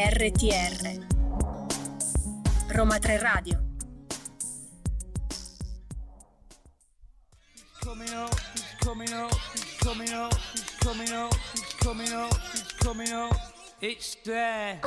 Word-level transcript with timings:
RTR 0.00 0.96
Roma 2.74 2.98
3 2.98 3.18
Radio 3.18 3.58
coming 7.82 9.12
up, 9.12 9.34
he's 9.52 9.76
coming 9.78 10.12
up, 10.12 10.32
coming 10.80 11.12
up, 11.12 11.34
coming 11.80 12.12
up, 12.14 12.32
coming 12.80 13.12
up. 13.12 13.36
It's 13.82 14.16
there. 14.24 14.80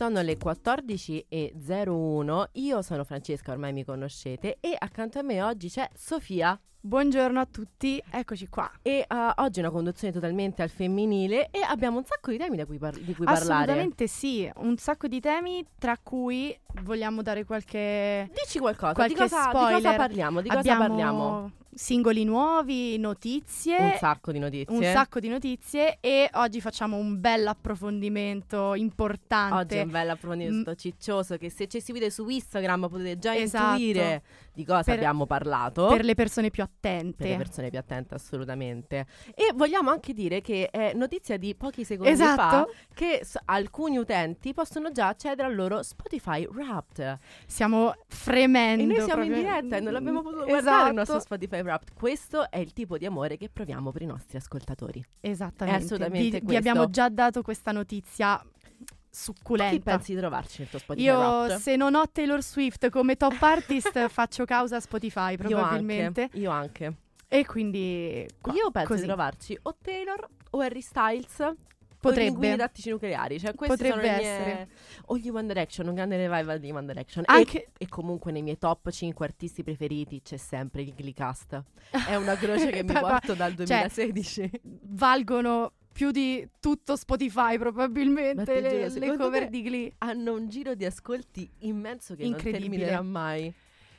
Sono 0.00 0.22
le 0.22 0.38
14.01, 0.38 2.44
io 2.52 2.80
sono 2.80 3.04
Francesca, 3.04 3.52
ormai 3.52 3.74
mi 3.74 3.84
conoscete, 3.84 4.56
e 4.58 4.74
accanto 4.78 5.18
a 5.18 5.22
me 5.22 5.42
oggi 5.42 5.68
c'è 5.68 5.86
Sofia. 5.94 6.58
Buongiorno 6.80 7.38
a 7.38 7.44
tutti, 7.44 8.02
eccoci 8.10 8.48
qua. 8.48 8.72
E 8.80 9.04
uh, 9.06 9.42
oggi 9.42 9.58
è 9.58 9.62
una 9.62 9.70
conduzione 9.70 10.10
totalmente 10.10 10.62
al 10.62 10.70
femminile 10.70 11.50
e 11.50 11.60
abbiamo 11.60 11.98
un 11.98 12.04
sacco 12.06 12.30
di 12.30 12.38
temi 12.38 12.56
da 12.56 12.64
cui 12.64 12.78
par- 12.78 12.98
di 12.98 13.14
cui 13.14 13.26
parlare. 13.26 13.52
Assolutamente 13.52 14.06
sì, 14.06 14.50
un 14.56 14.78
sacco 14.78 15.06
di 15.06 15.20
temi 15.20 15.62
tra 15.78 15.98
cui 16.02 16.58
vogliamo 16.82 17.20
dare 17.20 17.44
qualche 17.44 18.30
Dici 18.32 18.58
qualcosa, 18.58 18.94
qualche 18.94 19.12
di, 19.12 19.20
cosa, 19.20 19.48
di 19.48 19.52
cosa 19.52 19.96
parliamo? 19.96 20.40
Di 20.40 20.48
cosa 20.48 20.60
Abbiamo 20.60 20.86
parliamo? 20.86 21.52
Singoli 21.72 22.24
nuovi, 22.24 22.98
notizie, 22.98 23.76
Un 23.78 23.94
sacco 23.98 24.32
di 24.32 24.38
notizie. 24.38 24.76
un 24.76 24.82
sacco 24.82 25.20
di 25.20 25.28
notizie 25.28 25.98
e 26.00 26.28
oggi 26.34 26.60
facciamo 26.60 26.96
un 26.96 27.20
bel 27.20 27.46
approfondimento 27.46 28.74
importante. 28.74 29.54
Oggi 29.54 29.74
è 29.76 29.82
un 29.82 29.90
bel 29.90 30.10
approfondimento 30.10 30.70
Mm. 30.72 30.74
ciccioso 30.74 31.36
che 31.36 31.48
se 31.50 31.68
ci 31.68 31.80
seguite 31.80 32.10
su 32.10 32.28
Instagram 32.28 32.88
potete 32.88 33.18
già 33.18 33.34
Esatto. 33.36 33.78
intuire 33.80 34.22
di 34.52 34.64
cosa 34.64 34.82
Per- 34.82 34.94
abbiamo 34.96 35.26
parlato. 35.26 35.86
per 35.86 36.04
le 36.04 36.14
persone 36.14 36.50
più 36.50 36.64
Per 36.64 36.72
attente. 36.90 37.28
le 37.28 37.36
persone 37.36 37.70
più 37.70 37.78
attente, 37.78 38.14
assolutamente. 38.14 39.06
E 39.34 39.52
vogliamo 39.54 39.90
anche 39.90 40.12
dire 40.12 40.40
che 40.40 40.68
è 40.70 40.92
notizia 40.94 41.36
di 41.36 41.54
pochi 41.54 41.84
secondi 41.84 42.10
Esatto. 42.12 42.40
fa 42.40 42.66
che 42.92 43.20
s- 43.22 43.38
alcuni 43.44 43.96
utenti 43.96 44.52
possono 44.52 44.90
già 44.90 45.08
accedere 45.08 45.48
al 45.48 45.54
loro 45.54 45.82
Spotify 45.82 46.44
Wrapped. 46.46 47.18
Stiamo 47.46 47.94
fremendo. 48.08 48.82
E 48.82 48.86
noi 48.86 48.96
siamo 49.02 49.22
in 49.22 49.30
proprio. 49.32 49.50
diretta 49.50 49.76
e 49.76 49.80
non 49.80 49.92
l'abbiamo 49.92 50.22
potuto 50.22 50.44
Esatto. 50.44 50.60
guardare 50.62 50.88
il 50.90 50.94
nostro 50.96 51.20
Spotify 51.20 51.59
Wrapped. 51.62 51.92
Questo 51.94 52.50
è 52.50 52.58
il 52.58 52.72
tipo 52.72 52.98
di 52.98 53.06
amore 53.06 53.36
che 53.36 53.48
proviamo 53.48 53.90
per 53.92 54.02
i 54.02 54.06
nostri 54.06 54.36
ascoltatori. 54.36 55.04
Esattamente. 55.20 55.80
È 55.80 55.84
assolutamente 55.84 56.40
vi, 56.40 56.46
vi 56.46 56.56
abbiamo 56.56 56.88
già 56.90 57.08
dato 57.08 57.42
questa 57.42 57.72
notizia 57.72 58.38
Chi 58.42 58.88
succulenta. 59.10 59.90
pensi 59.96 60.12
di 60.14 60.18
trovarci 60.20 60.60
nel 60.60 60.68
tuo 60.70 60.78
Spotify 60.78 61.06
Io 61.06 61.18
Wrapped? 61.18 61.56
se 61.58 61.76
non 61.76 61.94
ho 61.94 62.04
Taylor 62.10 62.42
Swift 62.42 62.88
come 62.90 63.16
top 63.16 63.36
artist 63.42 64.08
faccio 64.08 64.44
causa 64.44 64.76
a 64.76 64.80
Spotify 64.80 65.32
Io 65.32 65.36
probabilmente. 65.38 66.22
anche, 66.22 66.38
io 66.38 66.50
anche. 66.50 66.94
E 67.28 67.44
quindi 67.46 68.26
qua- 68.40 68.52
Io 68.54 68.70
penso 68.70 68.88
così. 68.88 69.00
di 69.02 69.06
trovarci 69.06 69.58
o 69.62 69.76
Taylor 69.80 70.28
o 70.50 70.60
Harry 70.60 70.80
Styles. 70.80 71.52
Potrebbe. 72.00 72.56
Tattici 72.56 72.90
nucleari. 72.90 73.38
Cioè, 73.38 73.54
questi 73.54 73.76
Potrebbe 73.76 74.00
sono 74.00 74.12
le 74.14 74.22
mie- 74.22 74.30
essere. 74.30 74.68
O 75.06 75.18
gli 75.18 75.28
One 75.28 75.46
Direction, 75.46 75.86
un 75.88 75.94
grande 75.94 76.16
revival 76.16 76.58
di 76.58 76.70
One 76.70 76.86
Direction. 76.86 77.24
E- 77.24 77.32
Anche 77.32 77.68
E, 77.76 77.88
comunque 77.88 78.32
nei 78.32 78.42
miei 78.42 78.58
top 78.58 78.90
5 78.90 79.24
artisti 79.26 79.62
preferiti 79.62 80.22
c'è 80.22 80.36
sempre 80.36 80.82
il 80.82 80.94
Glee-cast. 80.94 81.62
È 82.08 82.14
una 82.16 82.36
croce 82.36 82.70
che 82.70 82.82
mi 82.84 82.92
porto 82.92 83.34
dal 83.34 83.54
cioè, 83.54 83.88
2016. 83.88 84.50
valgono 84.82 85.72
più 85.92 86.10
di 86.12 86.48
tutto 86.60 86.96
Spotify 86.96 87.58
probabilmente 87.58 88.60
le, 88.60 88.88
giuro, 88.88 89.06
le 89.06 89.16
cover 89.16 89.48
di 89.48 89.62
Glee. 89.62 89.92
Hanno 89.98 90.32
un 90.34 90.48
giro 90.48 90.74
di 90.74 90.84
ascolti 90.84 91.50
immenso 91.60 92.14
che 92.14 92.22
non 92.22 92.32
Incredibile. 92.32 92.68
terminerà 92.86 93.02
mai. 93.02 93.52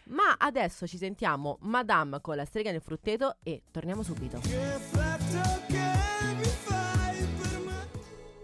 Ma 0.05 0.35
adesso 0.37 0.87
ci 0.87 0.97
sentiamo 0.97 1.57
Madame 1.61 2.19
con 2.21 2.35
la 2.35 2.45
strega 2.45 2.71
nel 2.71 2.81
frutteto 2.81 3.37
e 3.43 3.61
torniamo 3.71 4.01
subito. 4.03 4.41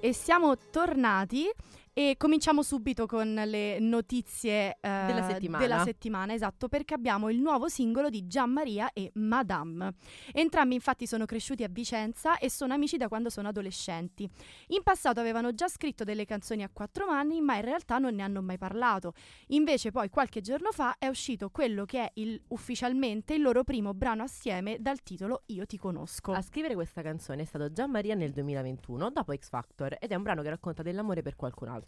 E 0.07 0.13
siamo 0.13 0.55
tornati 0.71 1.51
e 1.97 2.13
cominciamo 2.15 2.61
subito 2.61 3.07
con 3.07 3.33
le 3.33 3.79
notizie 3.79 4.77
eh, 4.79 5.03
Della 5.07 5.23
settimana. 5.27 5.63
della 5.63 5.83
settimana, 5.83 6.33
esatto, 6.35 6.67
perché 6.67 6.93
abbiamo 6.93 7.27
il 7.31 7.39
nuovo 7.39 7.69
singolo 7.69 8.11
di 8.11 8.27
Gian 8.27 8.51
Maria 8.51 8.93
e 8.93 9.09
Madame. 9.15 9.93
Entrambi 10.31 10.75
infatti 10.75 11.07
sono 11.07 11.25
cresciuti 11.25 11.63
a 11.63 11.67
Vicenza 11.67 12.37
e 12.37 12.51
sono 12.51 12.75
amici 12.75 12.97
da 12.97 13.07
quando 13.07 13.31
sono 13.31 13.47
adolescenti. 13.47 14.29
In 14.67 14.83
passato 14.83 15.19
avevano 15.19 15.55
già 15.55 15.67
scritto 15.67 16.03
delle 16.03 16.25
canzoni 16.25 16.61
a 16.61 16.69
quattro 16.71 17.07
mani, 17.07 17.41
ma 17.41 17.55
in 17.55 17.63
realtà 17.63 17.97
non 17.97 18.13
ne 18.13 18.21
hanno 18.21 18.43
mai 18.43 18.59
parlato. 18.59 19.13
Invece 19.47 19.89
poi 19.89 20.09
qualche 20.11 20.41
giorno 20.41 20.69
fa 20.71 20.97
è 20.99 21.07
uscito 21.07 21.49
quello 21.49 21.85
che 21.85 21.99
è 22.03 22.11
il- 22.17 22.39
ufficialmente 22.49 23.33
il 23.33 23.41
loro 23.41 23.63
primo 23.63 23.95
brano 23.95 24.21
assieme 24.21 24.77
dal 24.79 25.01
titolo 25.01 25.41
Io 25.47 25.65
ti 25.65 25.79
conosco. 25.79 26.31
A 26.31 26.43
scrivere 26.43 26.75
questa 26.75 27.01
canzone 27.01 27.41
è 27.41 27.45
stato 27.45 27.71
Gian 27.71 27.89
Maria 27.89 28.13
nel 28.13 28.33
2021 28.33 29.09
dopo 29.09 29.33
X 29.35 29.49
Factor 29.49 29.97
ed 29.99 30.11
è 30.11 30.13
un 30.15 30.21
brano 30.21 30.43
che 30.43 30.49
racconta 30.49 30.83
dell'amore 30.83 31.23
per 31.23 31.35
qualcun 31.35 31.69
altro. 31.69 31.85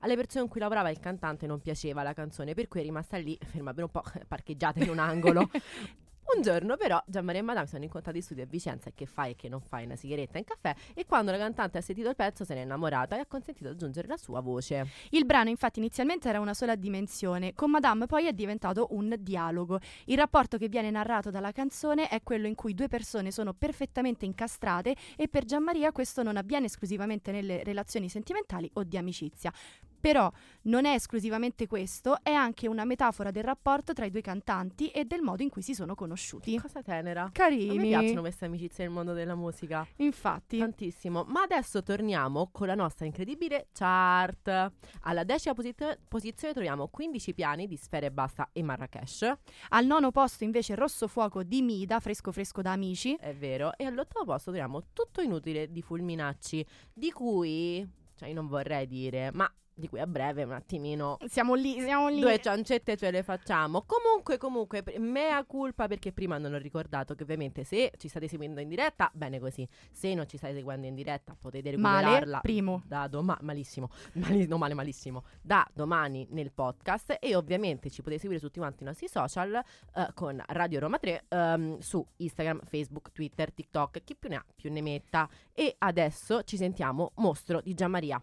Alle 0.00 0.16
persone 0.16 0.42
con 0.42 0.50
cui 0.50 0.60
lavorava 0.60 0.90
il 0.90 0.98
cantante 0.98 1.46
non 1.46 1.60
piaceva 1.60 2.02
la 2.02 2.12
canzone, 2.12 2.54
per 2.54 2.68
cui 2.68 2.80
è 2.80 2.82
rimasta 2.82 3.16
lì, 3.16 3.38
ferma 3.40 3.74
per 3.74 3.84
un 3.84 3.90
po', 3.90 4.02
parcheggiata 4.26 4.82
in 4.82 4.88
un 4.88 4.98
angolo. 4.98 5.50
Un 6.36 6.42
giorno 6.42 6.76
però 6.76 7.02
Gian 7.06 7.24
Maria 7.24 7.40
e 7.40 7.44
Madame 7.44 7.66
si 7.66 7.72
sono 7.72 7.84
incontrati 7.84 8.18
in 8.18 8.22
studio 8.22 8.44
a 8.44 8.46
Vicenza 8.46 8.88
e 8.88 8.92
che 8.94 9.04
fai 9.04 9.32
e 9.32 9.34
che 9.34 9.48
non 9.48 9.60
fai 9.60 9.84
una 9.84 9.96
sigaretta 9.96 10.38
in 10.38 10.44
caffè 10.44 10.74
e 10.94 11.04
quando 11.04 11.32
la 11.32 11.38
cantante 11.38 11.78
ha 11.78 11.80
sentito 11.80 12.08
il 12.08 12.14
pezzo 12.14 12.44
se 12.44 12.54
n'è 12.54 12.60
innamorata 12.60 13.16
e 13.16 13.20
ha 13.20 13.26
consentito 13.26 13.68
di 13.68 13.74
aggiungere 13.74 14.06
la 14.06 14.16
sua 14.16 14.40
voce. 14.40 14.86
Il 15.10 15.26
brano 15.26 15.48
infatti 15.48 15.80
inizialmente 15.80 16.28
era 16.28 16.38
una 16.38 16.54
sola 16.54 16.76
dimensione, 16.76 17.52
con 17.54 17.70
Madame 17.70 18.06
poi 18.06 18.26
è 18.26 18.32
diventato 18.32 18.88
un 18.90 19.16
dialogo. 19.18 19.80
Il 20.04 20.18
rapporto 20.18 20.56
che 20.56 20.68
viene 20.68 20.90
narrato 20.90 21.30
dalla 21.30 21.50
canzone 21.50 22.08
è 22.08 22.22
quello 22.22 22.46
in 22.46 22.54
cui 22.54 22.74
due 22.74 22.86
persone 22.86 23.32
sono 23.32 23.52
perfettamente 23.52 24.24
incastrate 24.24 24.94
e 25.16 25.26
per 25.26 25.44
Gianmaria 25.44 25.90
questo 25.90 26.22
non 26.22 26.36
avviene 26.36 26.66
esclusivamente 26.66 27.32
nelle 27.32 27.64
relazioni 27.64 28.08
sentimentali 28.08 28.70
o 28.74 28.84
di 28.84 28.96
amicizia. 28.96 29.52
Però 30.00 30.30
non 30.62 30.84
è 30.86 30.94
esclusivamente 30.94 31.66
questo, 31.66 32.18
è 32.22 32.32
anche 32.32 32.66
una 32.66 32.84
metafora 32.84 33.30
del 33.30 33.44
rapporto 33.44 33.92
tra 33.92 34.04
i 34.04 34.10
due 34.10 34.20
cantanti 34.20 34.88
e 34.88 35.04
del 35.04 35.20
modo 35.20 35.42
in 35.42 35.48
cui 35.50 35.62
si 35.62 35.74
sono 35.74 35.94
conosciuti. 35.94 36.58
Cosa 36.58 36.82
tenera. 36.82 37.24
A 37.24 37.30
Carini. 37.30 37.76
me 37.76 37.86
piacciono 37.86 38.20
queste 38.20 38.46
amicizie 38.46 38.84
nel 38.84 38.92
mondo 38.92 39.12
della 39.12 39.34
musica. 39.34 39.86
Infatti. 39.96 40.58
Tantissimo. 40.58 41.24
Ma 41.28 41.42
adesso 41.42 41.82
torniamo 41.82 42.48
con 42.52 42.66
la 42.66 42.74
nostra 42.74 43.06
incredibile 43.06 43.68
chart. 43.72 44.72
Alla 45.02 45.24
decima 45.24 45.54
posit- 45.54 45.98
posizione 46.08 46.52
troviamo 46.52 46.88
15 46.88 47.34
piani 47.34 47.66
di 47.66 47.76
Sfere 47.76 48.06
e 48.06 48.10
Basta 48.10 48.48
e 48.52 48.62
Marrakesh. 48.62 49.32
Al 49.70 49.86
nono 49.86 50.10
posto 50.10 50.44
invece 50.44 50.74
Rosso 50.74 51.06
Fuoco 51.06 51.42
di 51.42 51.62
Mida, 51.62 52.00
fresco 52.00 52.32
fresco 52.32 52.62
da 52.62 52.72
amici. 52.72 53.14
È 53.14 53.34
vero. 53.34 53.76
E 53.76 53.84
all'ottavo 53.84 54.24
posto 54.24 54.50
troviamo 54.50 54.82
Tutto 54.92 55.20
inutile 55.20 55.70
di 55.70 55.82
Fulminacci. 55.82 56.64
Di 56.92 57.10
cui, 57.12 57.86
cioè 58.16 58.28
io 58.28 58.34
non 58.34 58.46
vorrei 58.46 58.86
dire, 58.86 59.30
ma 59.32 59.50
di 59.80 59.88
cui 59.88 59.98
a 59.98 60.06
breve 60.06 60.44
un 60.44 60.52
attimino 60.52 61.16
Siamo 61.26 61.54
lì, 61.54 61.80
siamo 61.80 62.08
lì. 62.08 62.20
Due 62.20 62.38
ciancette 62.38 62.96
ce 62.96 63.10
le 63.10 63.22
facciamo. 63.24 63.84
Comunque, 63.84 64.38
comunque, 64.38 64.84
mea 64.98 65.42
culpa 65.44 65.88
perché 65.88 66.12
prima 66.12 66.38
non 66.38 66.54
ho 66.54 66.58
ricordato 66.58 67.14
che 67.14 67.22
ovviamente 67.24 67.64
se 67.64 67.90
ci 67.96 68.08
state 68.08 68.28
seguendo 68.28 68.60
in 68.60 68.68
diretta, 68.68 69.10
bene 69.12 69.40
così. 69.40 69.66
Se 69.90 70.14
non 70.14 70.28
ci 70.28 70.36
state 70.36 70.54
seguendo 70.54 70.86
in 70.86 70.94
diretta, 70.94 71.36
potete 71.38 71.76
Male, 71.76 71.96
recuperarla 72.04 72.40
primo. 72.40 72.82
da 72.86 73.08
domani. 73.08 73.38
Malissimo. 73.42 73.88
Mali- 74.14 74.46
no, 74.46 74.58
male, 74.58 74.74
malissimo. 74.74 75.24
Da 75.42 75.66
domani 75.72 76.26
nel 76.30 76.52
podcast. 76.52 77.16
E 77.18 77.34
ovviamente 77.34 77.90
ci 77.90 78.02
potete 78.02 78.20
seguire 78.20 78.40
su 78.40 78.46
tutti 78.46 78.60
quanti 78.60 78.82
i 78.82 78.86
nostri 78.86 79.08
social 79.08 79.54
eh, 79.54 80.08
con 80.14 80.42
Radio 80.48 80.80
Roma 80.80 80.98
3 80.98 81.24
ehm, 81.28 81.78
su 81.78 82.06
Instagram, 82.16 82.60
Facebook, 82.68 83.10
Twitter, 83.12 83.52
TikTok. 83.52 84.04
Chi 84.04 84.14
più 84.14 84.28
ne 84.28 84.36
ha, 84.36 84.44
più 84.54 84.70
ne 84.70 84.82
metta. 84.82 85.28
E 85.52 85.74
adesso 85.78 86.42
ci 86.42 86.56
sentiamo 86.56 87.12
Mostro 87.16 87.60
di 87.60 87.74
Gianmaria. 87.74 88.20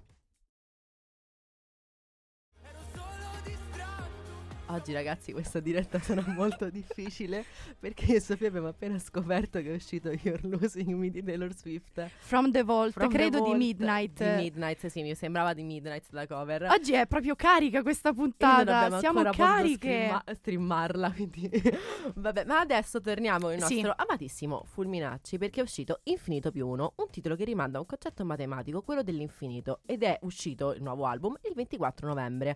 Oggi 4.70 4.92
ragazzi 4.92 5.32
questa 5.32 5.62
diretta 5.62 5.98
sarà 6.00 6.22
molto 6.28 6.70
difficile 6.70 7.46
perché 7.80 8.04
io 8.06 8.16
e 8.18 8.20
Sofia 8.20 8.50
abbiamo 8.50 8.68
appena 8.68 9.00
scoperto 9.00 9.62
che 9.62 9.72
è 9.72 9.74
uscito 9.76 10.10
You're 10.12 10.42
Losing 10.46 10.90
Me 10.94 11.10
di 11.10 11.24
Taylor 11.24 11.56
Swift. 11.56 12.06
From 12.20 12.52
the 12.52 12.64
Vault, 12.64 12.92
From 12.92 13.08
the 13.10 13.16
credo 13.16 13.38
Vault 13.40 13.54
di 13.54 13.58
Midnight. 13.58 14.22
Di 14.36 14.42
Midnight, 14.44 14.86
sì, 14.88 15.04
mi 15.04 15.16
sembrava 15.16 15.54
di 15.54 15.64
Midnight 15.64 16.04
la 16.10 16.28
cover. 16.28 16.64
Oggi 16.64 16.94
è 16.94 17.08
proprio 17.08 17.36
carica 17.36 17.82
questa 17.82 18.12
puntata. 18.12 19.00
Siamo 19.00 19.24
cariche. 19.30 19.76
streama- 19.78 20.24
streamarla, 20.34 21.12
quindi 21.14 21.50
vabbè, 22.16 22.44
ma 22.44 22.60
adesso 22.60 23.00
torniamo 23.00 23.48
al 23.48 23.62
Sì. 23.64 23.82
nostro 23.82 23.94
amatissimo 24.06 24.64
Fulminacci 24.66 25.38
perché 25.38 25.62
è 25.62 25.64
uscito 25.64 26.02
Infinito 26.04 26.52
più 26.52 26.68
uno, 26.68 26.92
un 26.98 27.10
titolo 27.10 27.36
che 27.38 27.46
rimanda 27.46 27.78
a 27.78 27.82
un 27.82 27.88
concetto 27.88 28.26
matematico, 28.26 28.82
quello 28.82 29.02
dell'infinito 29.02 29.80
ed 29.86 30.04
è 30.04 30.18
uscito 30.24 30.74
il 30.74 30.82
nuovo 30.84 31.06
album 31.06 31.38
il 31.44 31.54
24 31.56 32.06
novembre. 32.08 32.56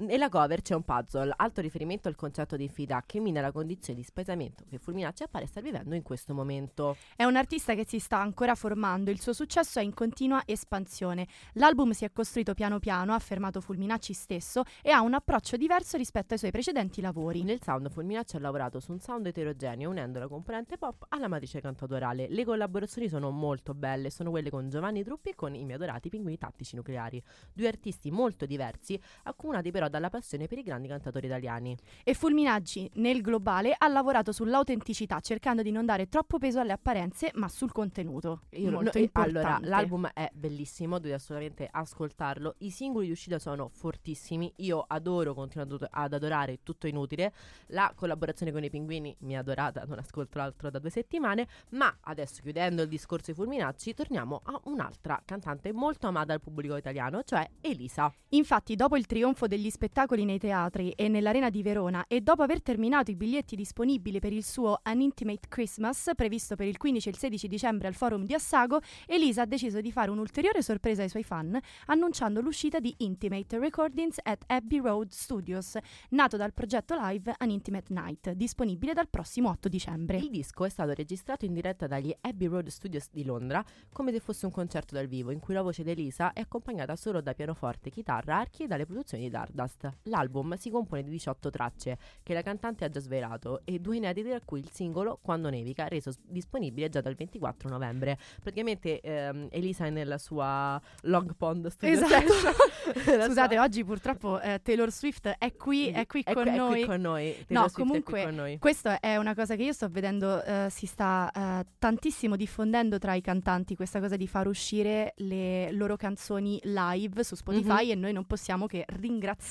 Nella 0.00 0.30
cover 0.30 0.62
c'è 0.62 0.74
un 0.74 0.82
puzzle, 0.82 1.34
alto 1.36 1.60
riferimento 1.60 2.08
al 2.08 2.16
concetto 2.16 2.56
di 2.56 2.70
fida 2.70 3.02
che 3.04 3.20
mina 3.20 3.42
la 3.42 3.52
condizione 3.52 3.98
di 3.98 4.04
spaesamento 4.04 4.64
che 4.66 4.78
Fulminacci 4.78 5.24
appare 5.24 5.44
star 5.44 5.62
vivendo 5.62 5.94
in 5.94 6.02
questo 6.02 6.32
momento. 6.32 6.96
È 7.14 7.24
un 7.24 7.36
artista 7.36 7.74
che 7.74 7.84
si 7.86 7.98
sta 7.98 8.16
ancora 8.16 8.54
formando, 8.54 9.10
il 9.10 9.20
suo 9.20 9.34
successo 9.34 9.78
è 9.78 9.82
in 9.82 9.92
continua 9.92 10.40
espansione. 10.46 11.28
L'album 11.54 11.90
si 11.90 12.06
è 12.06 12.12
costruito 12.12 12.54
piano 12.54 12.78
piano, 12.78 13.12
ha 13.12 13.16
affermato 13.16 13.60
Fulminacci 13.60 14.14
stesso, 14.14 14.62
e 14.80 14.90
ha 14.90 15.02
un 15.02 15.12
approccio 15.12 15.58
diverso 15.58 15.98
rispetto 15.98 16.32
ai 16.32 16.38
suoi 16.38 16.50
precedenti 16.50 17.02
lavori. 17.02 17.42
Nel 17.42 17.60
sound 17.62 17.90
Fulminacci 17.90 18.36
ha 18.36 18.40
lavorato 18.40 18.80
su 18.80 18.92
un 18.92 19.00
sound 19.00 19.26
eterogeneo 19.26 19.90
unendo 19.90 20.18
la 20.18 20.28
componente 20.28 20.78
pop 20.78 21.04
alla 21.10 21.28
matrice 21.28 21.60
cantautorale. 21.60 22.26
Le 22.30 22.44
collaborazioni 22.46 23.06
sono 23.06 23.28
molto 23.28 23.74
belle, 23.74 24.08
sono 24.08 24.30
quelle 24.30 24.48
con 24.48 24.70
Giovanni 24.70 25.04
Truppi 25.04 25.28
e 25.28 25.34
con 25.34 25.54
i 25.54 25.62
miei 25.62 25.76
adorati 25.76 26.08
pinguini 26.08 26.38
tattici 26.38 26.74
nucleari. 26.74 27.22
Due 27.52 27.68
artisti 27.68 28.10
molto 28.10 28.46
diversi, 28.46 28.98
accomunati 29.24 29.70
però 29.70 29.88
dalla 29.90 30.08
passione 30.08 30.46
per 30.46 30.56
i 30.58 30.62
grandi 30.62 30.88
cantatori 30.88 31.26
italiani. 31.26 31.76
E 32.02 32.14
Fulminacci, 32.14 32.90
nel 32.94 33.20
globale, 33.20 33.74
ha 33.76 33.88
lavorato 33.88 34.32
sull'autenticità, 34.32 35.20
cercando 35.20 35.62
di 35.62 35.70
non 35.70 35.84
dare 35.84 36.08
troppo 36.08 36.38
peso 36.38 36.60
alle 36.60 36.72
apparenze, 36.72 37.30
ma 37.34 37.48
sul 37.48 37.72
contenuto. 37.72 38.44
Io 38.52 38.70
Molto 38.70 38.92
no- 38.94 39.04
importante. 39.04 39.38
allora, 39.38 39.58
l'album 39.62 40.08
è 40.14 40.30
bellissimo, 40.32 40.96
dovete 40.96 41.14
assolutamente 41.14 41.68
ascoltarlo. 41.70 42.54
I 42.58 42.70
singoli 42.70 43.06
di 43.06 43.12
uscita 43.12 43.38
sono 43.38 43.68
fortissimi. 43.68 44.52
Io 44.56 44.84
adoro, 44.86 45.34
continuo 45.34 45.66
ad, 45.66 45.86
ad 45.90 46.12
adorare 46.14 46.60
Tutto 46.62 46.86
Inutile. 46.86 47.32
La 47.68 47.92
collaborazione 47.94 48.52
con 48.52 48.64
i 48.64 48.70
pinguini 48.70 49.14
mi 49.20 49.36
ha 49.36 49.40
adorata, 49.40 49.84
non 49.86 49.98
ascolto 49.98 50.38
l'altro 50.38 50.70
da 50.70 50.78
due 50.78 50.90
settimane. 50.90 51.48
Ma 51.70 51.94
adesso, 52.02 52.40
chiudendo 52.42 52.82
il 52.82 52.88
discorso 52.88 53.32
di 53.32 53.36
Fulminacci, 53.36 53.94
torniamo 53.94 54.40
a 54.44 54.60
un'altra 54.64 55.20
cantante 55.24 55.72
molto 55.72 56.06
amata 56.06 56.26
dal 56.26 56.40
pubblico 56.40 56.76
italiano, 56.76 57.22
cioè 57.24 57.48
Elisa. 57.60 58.12
Infatti, 58.30 58.76
dopo 58.76 58.96
il 58.96 59.06
trionfo 59.06 59.46
degli 59.48 59.70
spettacoli 59.80 60.26
nei 60.26 60.38
teatri 60.38 60.90
e 60.90 61.08
nell'Arena 61.08 61.48
di 61.48 61.62
Verona 61.62 62.04
e 62.06 62.20
dopo 62.20 62.42
aver 62.42 62.60
terminato 62.60 63.10
i 63.10 63.16
biglietti 63.16 63.56
disponibili 63.56 64.20
per 64.20 64.30
il 64.30 64.44
suo 64.44 64.78
An 64.82 65.00
Intimate 65.00 65.48
Christmas, 65.48 66.10
previsto 66.14 66.54
per 66.54 66.66
il 66.66 66.76
15 66.76 67.08
e 67.08 67.10
il 67.10 67.16
16 67.16 67.48
dicembre 67.48 67.88
al 67.88 67.94
forum 67.94 68.26
di 68.26 68.34
Assago, 68.34 68.80
Elisa 69.06 69.40
ha 69.40 69.46
deciso 69.46 69.80
di 69.80 69.90
fare 69.90 70.10
un'ulteriore 70.10 70.60
sorpresa 70.60 71.00
ai 71.00 71.08
suoi 71.08 71.22
fan, 71.22 71.58
annunciando 71.86 72.42
l'uscita 72.42 72.78
di 72.78 72.94
Intimate 72.98 73.58
Recordings 73.58 74.18
at 74.22 74.42
Abbey 74.48 74.80
Road 74.80 75.12
Studios, 75.12 75.78
nato 76.10 76.36
dal 76.36 76.52
progetto 76.52 76.94
live 77.00 77.32
An 77.38 77.48
Intimate 77.48 77.90
Night, 77.94 78.32
disponibile 78.32 78.92
dal 78.92 79.08
prossimo 79.08 79.48
8 79.48 79.70
dicembre. 79.70 80.18
Il 80.18 80.28
disco 80.28 80.66
è 80.66 80.68
stato 80.68 80.92
registrato 80.92 81.46
in 81.46 81.54
diretta 81.54 81.86
dagli 81.86 82.14
Abbey 82.20 82.48
Road 82.48 82.68
Studios 82.68 83.08
di 83.10 83.24
Londra 83.24 83.64
come 83.90 84.12
se 84.12 84.20
fosse 84.20 84.44
un 84.44 84.52
concerto 84.52 84.94
dal 84.94 85.06
vivo, 85.06 85.30
in 85.30 85.40
cui 85.40 85.54
la 85.54 85.62
voce 85.62 85.82
di 85.82 85.92
Elisa 85.92 86.34
è 86.34 86.40
accompagnata 86.40 86.96
solo 86.96 87.22
da 87.22 87.32
pianoforte, 87.32 87.88
chitarra, 87.88 88.36
archi 88.36 88.64
e 88.64 88.66
dalle 88.66 88.84
produzioni 88.84 89.22
di 89.22 89.30
Dardust. 89.78 89.98
L'album 90.04 90.54
si 90.56 90.70
compone 90.70 91.02
di 91.02 91.10
18 91.10 91.50
tracce 91.50 91.98
che 92.22 92.34
la 92.34 92.42
cantante 92.42 92.84
ha 92.84 92.88
già 92.88 93.00
svelato 93.00 93.60
e 93.64 93.78
due 93.78 93.96
inediti 93.96 94.28
tra 94.28 94.40
cui 94.44 94.60
il 94.60 94.70
singolo 94.72 95.18
Quando 95.22 95.48
nevica, 95.50 95.86
reso 95.88 96.12
disponibile 96.22 96.88
già 96.88 97.00
dal 97.00 97.14
24 97.14 97.68
novembre. 97.68 98.18
Praticamente 98.40 99.00
ehm, 99.00 99.48
Elisa 99.50 99.86
è 99.86 99.90
nella 99.90 100.18
sua 100.18 100.80
Long 101.02 101.34
Pond 101.36 101.68
Studio 101.68 101.94
Esatto. 101.94 102.32
Scusate, 103.26 103.54
sua- 103.54 103.62
oggi 103.62 103.84
purtroppo 103.84 104.40
eh, 104.40 104.60
Taylor 104.62 104.90
Swift 104.90 105.28
è 105.38 105.54
qui, 105.54 105.88
è 105.90 106.06
qui 106.06 106.22
con 106.24 106.46
è 106.48 106.56
noi. 106.56 106.72
qui 106.80 106.84
con 106.86 107.00
noi. 107.00 107.32
Taylor 107.46 107.46
No, 107.48 107.60
Swift 107.68 107.74
è 107.74 107.78
comunque 107.82 108.22
con 108.24 108.34
noi. 108.34 108.58
Questa 108.58 109.00
è 109.00 109.16
una 109.16 109.34
cosa 109.34 109.54
che 109.56 109.62
io 109.62 109.72
sto 109.72 109.88
vedendo, 109.88 110.42
eh, 110.42 110.68
si 110.70 110.86
sta 110.86 111.30
eh, 111.34 111.64
tantissimo 111.78 112.36
diffondendo 112.36 112.98
tra 112.98 113.14
i 113.14 113.20
cantanti, 113.20 113.76
questa 113.76 114.00
cosa 114.00 114.16
di 114.16 114.26
far 114.26 114.46
uscire 114.46 115.12
le 115.16 115.70
loro 115.72 115.96
canzoni 115.96 116.58
live 116.62 117.22
su 117.24 117.34
Spotify 117.34 117.86
Mhm. 117.86 117.90
e 117.90 117.94
noi 117.94 118.12
non 118.12 118.24
possiamo 118.24 118.66
che 118.66 118.84
A 118.86 118.94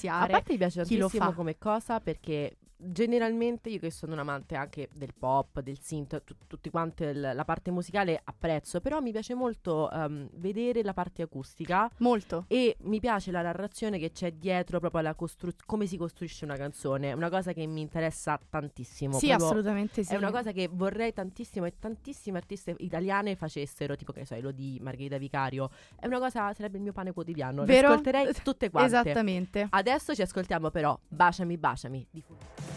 ringraziare. 0.08 0.32
parte 0.32 0.52
mi 0.52 0.58
piace 0.58 0.84
tantissimo 0.84 1.34
come 1.34 1.58
cosa 1.58 2.00
perché 2.00 2.58
generalmente 2.82 3.70
io 3.70 3.80
che 3.80 3.92
sono 3.92 4.14
un 4.14 4.20
amante 4.20 4.56
anche 4.56 4.90
del 4.94 5.14
pop, 5.18 5.60
del 5.62 5.80
synth, 5.82 6.24
tu- 6.24 6.36
tutti 6.48 6.70
quanti 6.70 7.04
il- 7.04 7.32
la 7.34 7.44
parte 7.46 7.72
musicale 7.72 8.20
apprezzo, 8.24 8.80
però 8.82 9.00
mi 9.02 9.12
piace 9.12 9.34
molto 9.34 9.90
ehm, 9.92 10.30
vedere 10.36 10.82
la 10.84 10.94
parte 10.94 11.22
acustica 11.22 11.90
Molto. 11.98 12.46
e 12.48 12.78
mi 12.82 13.00
piace 13.00 13.32
la 13.32 13.42
narrazione 13.42 14.00
che 14.00 14.12
c'è 14.12 14.32
dietro 14.32 14.80
proprio 14.80 15.02
alla 15.02 15.14
costru- 15.16 15.54
come 15.66 15.86
si 15.88 15.98
costruisce 15.98 16.46
una 16.46 16.56
canzone, 16.56 17.10
è 17.10 17.14
una 17.14 17.30
cosa 17.30 17.54
che 17.54 17.66
mi 17.68 17.82
interessa 17.82 18.40
tantissimo. 18.50 19.18
Sì, 19.18 19.28
proprio- 19.28 19.46
assolutamente 19.48 20.04
sì. 20.04 20.14
È 20.14 20.18
una 20.18 20.32
cosa 20.32 20.52
che 20.52 20.70
vorrei 20.72 21.14
tantissimo 21.14 21.66
e 21.66 21.74
tantissime 21.80 22.38
artiste 22.38 22.76
italiane 22.80 23.36
facessero, 23.36 23.96
tipo 23.96 24.14
che 24.14 24.26
so, 24.26 24.36
Elodie, 24.36 24.80
Margherita 24.82 25.18
Vicario. 25.18 25.70
È 26.00 26.06
una 26.06 26.20
cosa, 26.20 26.54
sarebbe 26.54 26.78
il 26.78 26.84
mio 26.84 26.94
pane 26.94 27.12
quotidiano. 27.12 27.62
Le 27.62 27.68
Vero? 27.68 27.90
ascolterei 27.90 28.34
tutte 28.44 28.70
quante. 28.70 28.88
Esattamente. 29.10 29.68
Adesso 29.70 30.16
ci 30.16 30.22
ascoltiamo 30.22 30.70
però 30.70 30.98
Baciami, 31.08 31.58
baciami 31.58 32.08
di 32.10 32.22
Fulminacci. 32.22 32.69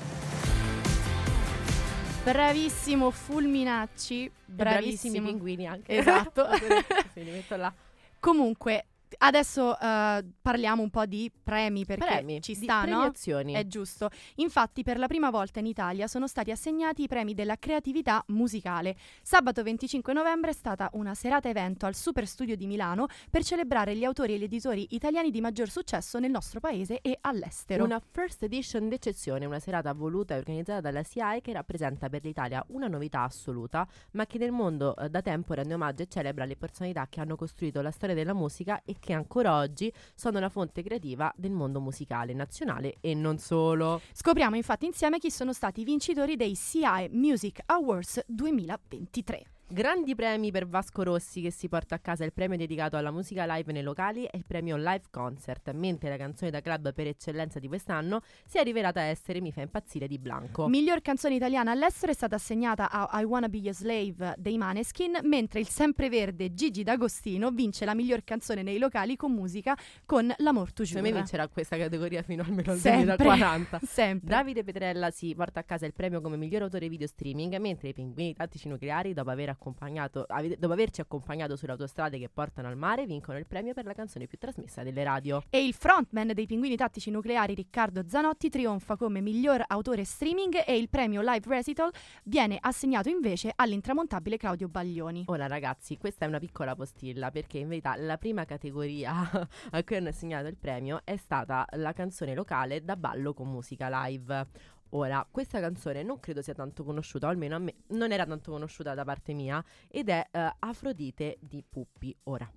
Bravissimo 2.23 3.11
Fulminacci. 3.11 4.31
Bravissimi 4.45 5.21
pinguini 5.21 5.67
anche. 5.67 5.99
Esatto. 5.99 6.47
sì, 7.13 7.25
li 7.25 7.31
metto 7.33 7.57
là. 7.57 7.73
Comunque, 8.21 8.85
adesso 9.19 9.79
eh, 9.79 10.25
parliamo 10.41 10.82
un 10.82 10.91
po' 10.91 11.06
di 11.06 11.31
premi 11.43 11.85
perché 11.85 12.05
Premi, 12.05 12.41
ci 12.41 12.55
di 12.55 12.64
sta, 12.64 12.81
no? 12.81 12.82
premiazioni. 12.82 13.55
È 13.55 13.67
giusto. 13.67 14.11
Infatti, 14.37 14.82
per 14.82 14.99
la 14.99 15.06
prima 15.06 15.31
volta 15.31 15.61
in 15.61 15.67
Italia 15.67 16.06
sono 16.06 16.26
stati 16.26 16.50
assegnati 16.50 17.03
i 17.03 17.09
premi 17.09 17.35
della 17.35 17.56
creatività 17.56 18.23
musicale. 18.29 18.97
Sabato 19.23 19.62
25 19.62 20.12
novembre 20.12 20.50
è 20.50 20.55
stata 20.55 20.91
una 20.94 21.14
serata 21.14 21.49
evento 21.49 21.87
al 21.87 21.94
Super 21.94 22.26
Studio 22.26 22.56
di 22.56 22.67
Milano 22.67 23.06
per 23.31 23.44
celebrare 23.44 23.97
gli 23.97 24.05
autori 24.05 24.35
e 24.35 24.38
gli 24.38 24.44
editori 24.44 24.88
italiani 24.91 25.31
di 25.31 25.41
maggior 25.41 25.69
successo 25.69 26.19
nel 26.19 26.31
nostro 26.31 26.61
paese 26.61 27.00
e 27.00 27.19
all'estero. 27.20 27.85
Una 27.85 28.00
first 28.00 28.43
edition 28.43 28.88
d'eccezione, 28.88 29.44
una 29.44 29.61
serata 29.61 29.93
voluta 29.93 30.35
e 30.35 30.38
organizzata 30.38 30.81
dalla 30.81 31.03
SIAE 31.03 31.41
che 31.41 31.53
rappresenta 31.53 32.09
per 32.09 32.23
l'Italia 32.25 32.64
una 32.69 32.88
novità 32.88 33.23
assoluta, 33.23 33.87
ma 34.12 34.26
che 34.26 34.38
nel 34.38 34.53
mondo 34.53 34.97
eh, 34.97 35.09
da 35.09 35.23
tempo 35.23 35.55
rende 35.55 35.75
omaggio 35.75 36.03
e 36.03 36.09
celebra 36.09 36.44
le 36.44 36.56
personalità 36.56 37.06
che 37.09 37.20
hanno 37.20 37.37
costruito 37.37 37.81
la 37.81 37.91
storia 37.91 38.14
della 38.14 38.35
musica 38.35 38.82
e 38.85 38.97
che 39.02 39.12
ancora 39.12 39.56
oggi 39.56 39.93
sono 40.14 40.38
la 40.38 40.49
fonte 40.49 40.81
creativa 40.82 41.32
del 41.37 41.50
mondo 41.50 41.81
musicale 41.81 42.32
nazionale 42.34 42.99
e 43.00 43.14
non 43.14 43.38
solo. 43.38 44.00
Scopriamo 44.12 44.54
infatti 44.54 44.87
insieme 44.87 45.19
chi 45.19 45.31
sono 45.31 45.52
stati 45.52 45.81
i 45.81 45.84
vincitori 45.84 46.37
dei 46.37 46.54
CI 46.54 47.08
Music 47.10 47.62
Awards 47.66 48.22
2023. 48.28 49.43
Grandi 49.73 50.15
premi 50.15 50.51
per 50.51 50.69
Vasco 50.69 51.03
Rossi 51.03 51.41
che 51.41 51.51
si 51.51 51.67
porta 51.67 51.95
a 51.95 51.99
casa 51.99 52.27
il 52.27 52.35
premio 52.35 52.59
dedicato 52.59 52.99
alla 52.99 53.11
musica 53.11 53.47
live 53.47 53.73
nei 53.73 53.83
locali 53.83 54.27
e 54.27 54.37
il 54.37 54.45
premio 54.47 54.77
Live 54.77 55.05
Concert, 55.11 55.73
mentre 55.73 56.11
la 56.11 56.19
canzone 56.19 56.51
da 56.51 56.61
club 56.61 56.93
per 56.93 57.07
eccellenza 57.07 57.59
di 57.59 57.69
quest'anno 57.69 58.21
si 58.45 58.59
è 58.59 58.65
rivelata 58.65 59.01
essere 59.01 59.41
Mi 59.41 59.51
fa 59.51 59.63
impazzire 59.63 60.07
di 60.07 60.19
Blanco. 60.19 60.69
Miglior 60.69 61.01
canzone 61.01 61.37
italiana 61.37 61.71
all'estero 61.71 62.13
è 62.13 62.15
stata 62.15 62.35
assegnata 62.35 62.91
a 62.91 63.19
I 63.19 63.25
Wanna 63.25 63.49
Be 63.49 63.57
Your 63.57 63.75
Slave 63.75 64.35
dei 64.37 64.59
Maneskin, 64.59 65.21
mentre 65.23 65.61
il 65.61 65.69
sempreverde 65.69 66.53
Gigi 66.53 66.83
D'Agostino 66.83 67.51
vince 67.51 67.87
la 67.87 67.95
miglior 67.95 68.25
canzone 68.25 68.63
nei 68.63 68.77
locali 68.77 69.17
con 69.17 69.33
musica 69.33 69.75
con 70.05 70.31
L'Amor 70.37 70.71
tu 70.75 70.85
Secondo 70.85 71.09
me 71.09 71.15
vincerà 71.15 71.49
questa 71.49 71.79
categoria 71.79 72.21
fino 72.21 72.43
almeno 72.43 72.73
al 72.73 72.79
Sempre. 72.79 73.17
2040. 73.17 73.81
Sempre. 73.89 74.29
Davide 74.29 74.65
Petrella 74.65 75.11
si 75.11 75.35
porta 75.35 75.61
a 75.61 75.63
casa 75.63 75.87
il 75.87 75.95
premio 75.95 76.21
come 76.21 76.37
miglior 76.37 76.61
autore 76.61 76.91
video 76.91 77.07
streaming, 77.07 77.57
mentre 77.57 77.89
i 77.89 77.95
pinguini 77.95 78.35
tattici 78.35 78.69
nucleari, 78.69 79.15
dopo, 79.15 79.31
aver 79.31 79.49
accompagnato, 79.62 80.25
ave- 80.29 80.56
dopo 80.59 80.73
averci 80.73 81.00
accompagnato 81.00 81.55
sulle 81.56 81.73
autostrade 81.73 82.19
che 82.19 82.29
portano 82.29 82.67
al 82.67 82.76
mare, 82.76 83.06
vincono 83.06 83.38
il 83.38 83.47
premio 83.47 83.73
per 83.73 83.85
la 83.85 83.95
canzone 83.95 84.26
più 84.26 84.38
trasmessa 84.38 84.83
delle 84.83 85.04
radio. 85.04 85.42
E 85.49 85.64
il 85.64 85.73
frontman 85.73 86.33
dei 86.35 86.47
Pinguini 86.47 86.76
Tattici 86.76 87.11
Nucleari 87.11 87.54
Riccardo 87.54 88.02
Zanotti 88.09 88.49
trionfa 88.49 88.97
come 88.97 89.21
miglior 89.21 89.62
autore 89.69 90.04
streaming 90.04 90.64
e 90.66 90.76
il 90.76 90.88
premio 90.88 91.21
Live 91.23 91.49
Recital 91.49 91.92
viene 92.25 92.59
assegnato 92.61 93.09
invece 93.09 93.52
all'intramontabile 93.54 94.37
Claudio 94.37 94.69
Baglioni. 94.69 95.25
Ora 95.28 95.47
ragazzi, 95.47 95.97
questa 95.97 96.25
è 96.25 96.28
una 96.28 96.40
piccola 96.40 96.75
postilla 96.75 97.31
perché 97.31 97.59
in 97.59 97.69
verità 97.69 97.95
la 97.97 98.19
prima 98.19 98.45
categoria 98.45 99.31
a 99.71 99.85
cui 99.85 99.97
hanno 99.97 100.09
assegnato 100.09 100.49
il 100.49 100.57
premio 100.57 101.00
è 101.04 101.16
stata 101.16 101.64
la 101.76 101.92
canzone 101.92 102.35
locale 102.35 102.83
da 102.83 102.97
ballo 102.97 103.33
con 103.33 103.49
musica 103.49 103.88
live. 104.07 104.81
Ora, 104.94 105.26
questa 105.30 105.58
canzone 105.58 106.02
non 106.02 106.20
credo 106.20 106.42
sia 106.42 106.52
tanto 106.52 106.84
conosciuta, 106.84 107.26
o 107.26 107.30
almeno 107.30 107.56
a 107.56 107.58
me 107.58 107.76
non 107.88 108.12
era 108.12 108.26
tanto 108.26 108.50
conosciuta 108.50 108.92
da 108.94 109.04
parte 109.04 109.32
mia, 109.32 109.64
ed 109.88 110.11
è 110.11 110.28
eh, 110.30 110.54
Afrodite 110.58 111.38
di 111.40 111.64
Puppi. 111.66 112.14
Ora, 112.25 112.50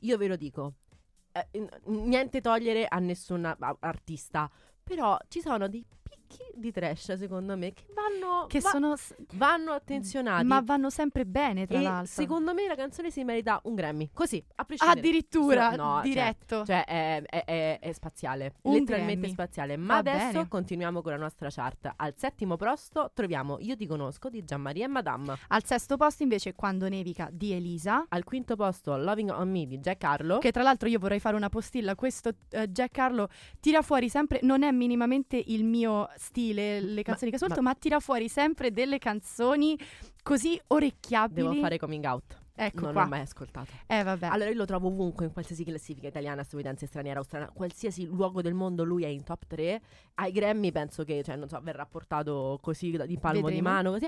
io 0.00 0.16
ve 0.18 0.26
lo 0.26 0.36
dico, 0.36 0.74
eh, 1.32 1.68
niente 1.86 2.42
togliere 2.42 2.86
a 2.86 2.98
nessun 2.98 3.56
artista, 3.80 4.50
però 4.82 5.16
ci 5.28 5.40
sono 5.40 5.66
dei 5.66 5.84
dischi 6.28 6.44
di 6.54 6.70
trash, 6.72 7.14
secondo 7.14 7.56
me, 7.56 7.72
che 7.72 7.84
vanno, 7.94 8.46
Che 8.46 8.60
va- 8.60 8.70
sono... 8.70 8.96
s- 8.96 9.14
vanno 9.34 9.72
attenzionati. 9.72 10.44
Ma 10.44 10.60
vanno 10.60 10.90
sempre 10.90 11.24
bene, 11.24 11.66
tra 11.66 11.78
e 11.78 11.82
l'altro. 11.82 12.06
secondo 12.06 12.52
me 12.54 12.66
la 12.66 12.74
canzone 12.74 13.10
si 13.10 13.24
merita 13.24 13.60
un 13.64 13.74
Grammy. 13.74 14.10
Così, 14.12 14.42
a 14.56 14.64
prescindere. 14.64 14.98
Addirittura, 15.00 15.70
no, 15.70 15.94
cioè, 15.94 16.02
diretto. 16.02 16.64
Cioè, 16.64 16.84
è, 16.84 17.22
è- 17.22 17.44
è- 17.44 17.78
è 17.80 17.92
spaziale, 17.92 18.54
Un 18.62 18.74
letteralmente 18.74 19.20
Grammy. 19.20 19.32
spaziale. 19.32 19.76
Ma 19.76 19.94
Va 19.94 19.98
adesso 19.98 20.32
bene. 20.32 20.48
continuiamo 20.48 21.02
con 21.02 21.12
la 21.12 21.18
nostra 21.18 21.48
chart. 21.50 21.92
Al 21.96 22.14
settimo 22.16 22.56
posto 22.56 23.10
troviamo 23.14 23.56
Io 23.60 23.76
ti 23.76 23.86
conosco 23.86 24.28
di 24.28 24.44
Gianmaria 24.44 24.84
e 24.84 24.88
Madame. 24.88 25.36
Al 25.48 25.64
sesto 25.64 25.96
posto 25.96 26.22
invece 26.22 26.54
Quando 26.54 26.88
nevica 26.88 27.28
di 27.32 27.52
Elisa. 27.52 28.06
Al 28.08 28.24
quinto 28.24 28.56
posto 28.56 28.96
Loving 28.96 29.30
on 29.30 29.50
Me 29.50 29.66
di 29.66 29.78
Jack 29.78 30.02
Harlow. 30.04 30.38
Che 30.40 30.50
tra 30.52 30.62
l'altro 30.62 30.88
io 30.88 30.98
vorrei 30.98 31.20
fare 31.20 31.36
una 31.36 31.48
postilla. 31.48 31.94
Questo 31.94 32.30
eh, 32.50 32.68
Jack 32.70 32.92
Carlo 32.92 33.28
tira 33.60 33.82
fuori 33.82 34.08
sempre. 34.08 34.40
Non 34.42 34.62
è 34.62 34.70
minimamente 34.70 35.42
il 35.46 35.64
mio 35.64 36.08
stile, 36.18 36.80
le 36.80 37.02
canzoni 37.02 37.30
che 37.30 37.36
ascolto, 37.36 37.62
ma, 37.62 37.74
tira 37.74 38.00
fuori 38.00 38.28
sempre 38.28 38.72
delle 38.72 38.98
canzoni 38.98 39.78
così 40.22 40.60
orecchiabili. 40.66 41.48
Devo 41.48 41.60
fare 41.60 41.78
coming 41.78 42.04
out. 42.04 42.38
Ecco 42.60 42.80
non 42.82 42.92
qua. 42.92 43.02
l'ho 43.02 43.08
mai 43.08 43.20
ascoltato. 43.20 43.70
Eh, 43.86 44.02
vabbè. 44.02 44.26
Allora 44.26 44.50
io 44.50 44.56
lo 44.56 44.64
trovo 44.64 44.88
ovunque 44.88 45.26
in 45.26 45.32
qualsiasi 45.32 45.64
classifica 45.64 46.08
italiana, 46.08 46.42
statunitense, 46.42 46.86
straniera, 46.86 47.18
australiana, 47.18 47.52
qualsiasi 47.54 48.04
luogo 48.06 48.42
del 48.42 48.54
mondo 48.54 48.84
lui 48.84 49.04
è 49.04 49.08
in 49.08 49.22
top 49.22 49.46
3. 49.46 49.80
Ai 50.14 50.32
Grammy 50.32 50.72
penso 50.72 51.04
che, 51.04 51.22
cioè, 51.22 51.36
non 51.36 51.48
so, 51.48 51.60
verrà 51.62 51.86
portato 51.86 52.58
così 52.60 52.90
di 53.06 53.18
palmo 53.18 53.48
di 53.48 53.54
Vedremo. 53.54 53.68
mano, 53.68 53.90
così. 53.92 54.06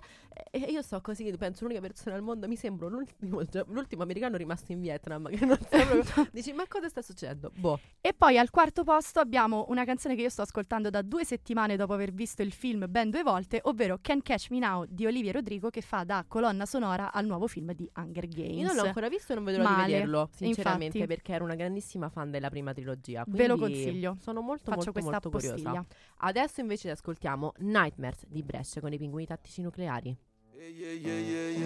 E 0.51 0.59
io 0.59 0.83
sto 0.83 1.01
così, 1.01 1.33
penso 1.39 1.63
l'unica 1.65 1.81
persona 1.81 2.17
al 2.17 2.23
mondo, 2.23 2.49
mi 2.49 2.57
sembro 2.57 2.89
l'ultimo, 2.89 3.47
cioè, 3.47 3.65
l'ultimo 3.69 4.03
americano 4.03 4.37
rimasto 4.37 4.73
in 4.73 4.81
Vietnam, 4.81 5.29
che 5.29 5.45
non 5.47 5.57
proprio- 5.57 6.29
Dici, 6.33 6.53
ma 6.53 6.65
cosa 6.67 6.89
sta 6.89 7.03
succedendo? 7.03 7.53
Boh. 7.55 7.79
E 8.01 8.13
poi 8.13 8.39
al 8.39 8.51
quarto 8.51 8.83
posto 8.83 9.21
abbiamo 9.21 9.67
una 9.69 9.85
canzone 9.85 10.17
che 10.17 10.23
io 10.23 10.29
sto 10.29 10.43
ascoltando 10.43 10.91
da 10.91 11.03
due 11.03 11.25
settimane 11.25 11.77
dopo 11.77 11.93
aver 11.93 12.11
visto 12.13 12.43
il 12.43 12.51
film 12.53 12.87
ben 12.89 13.11
due 13.11 13.23
volte, 13.23 13.61
ovvero 13.65 13.99
Can 14.01 14.23
Catch 14.23 14.51
Me 14.51 14.59
Now 14.59 14.85
di 14.89 15.07
Olivia 15.07 15.31
Rodrigo 15.33 15.71
che 15.71 15.81
fa 15.81 16.03
da 16.03 16.25
colonna 16.27 16.67
sonora 16.67 17.13
al 17.13 17.27
nuovo 17.27 17.47
film 17.47 17.73
di 17.73 17.89
Hunger 17.95 18.27
Games. 18.27 18.39
Io 18.47 18.67
non 18.67 18.77
l'ho 18.77 18.83
ancora 18.83 19.09
visto 19.09 19.33
e 19.33 19.35
non 19.35 19.45
vedo 19.45 19.59
l'ora 19.59 19.85
di 19.85 19.93
vederlo, 19.93 20.29
sinceramente, 20.35 20.99
infatti. 20.99 21.07
perché 21.15 21.33
ero 21.33 21.45
una 21.45 21.55
grandissima 21.55 22.09
fan 22.09 22.31
della 22.31 22.51
prima 22.51 22.73
trilogia. 22.73 23.25
Ve 23.27 23.47
lo 23.47 23.57
consiglio. 23.57 24.17
Sono 24.21 24.41
molto, 24.41 24.71
Faccio 24.71 24.77
molto, 24.77 24.93
questa 24.93 25.11
molto 25.11 25.31
curiosa. 25.31 25.55
postiglia. 25.55 25.87
Adesso 26.19 26.61
invece 26.61 26.91
ascoltiamo 26.91 27.53
Nightmares 27.59 28.27
di 28.27 28.43
Brescia 28.43 28.81
con 28.81 28.93
i 28.93 28.99
pinguini 28.99 29.27
tattici 29.27 29.63
nucleari. 29.63 30.17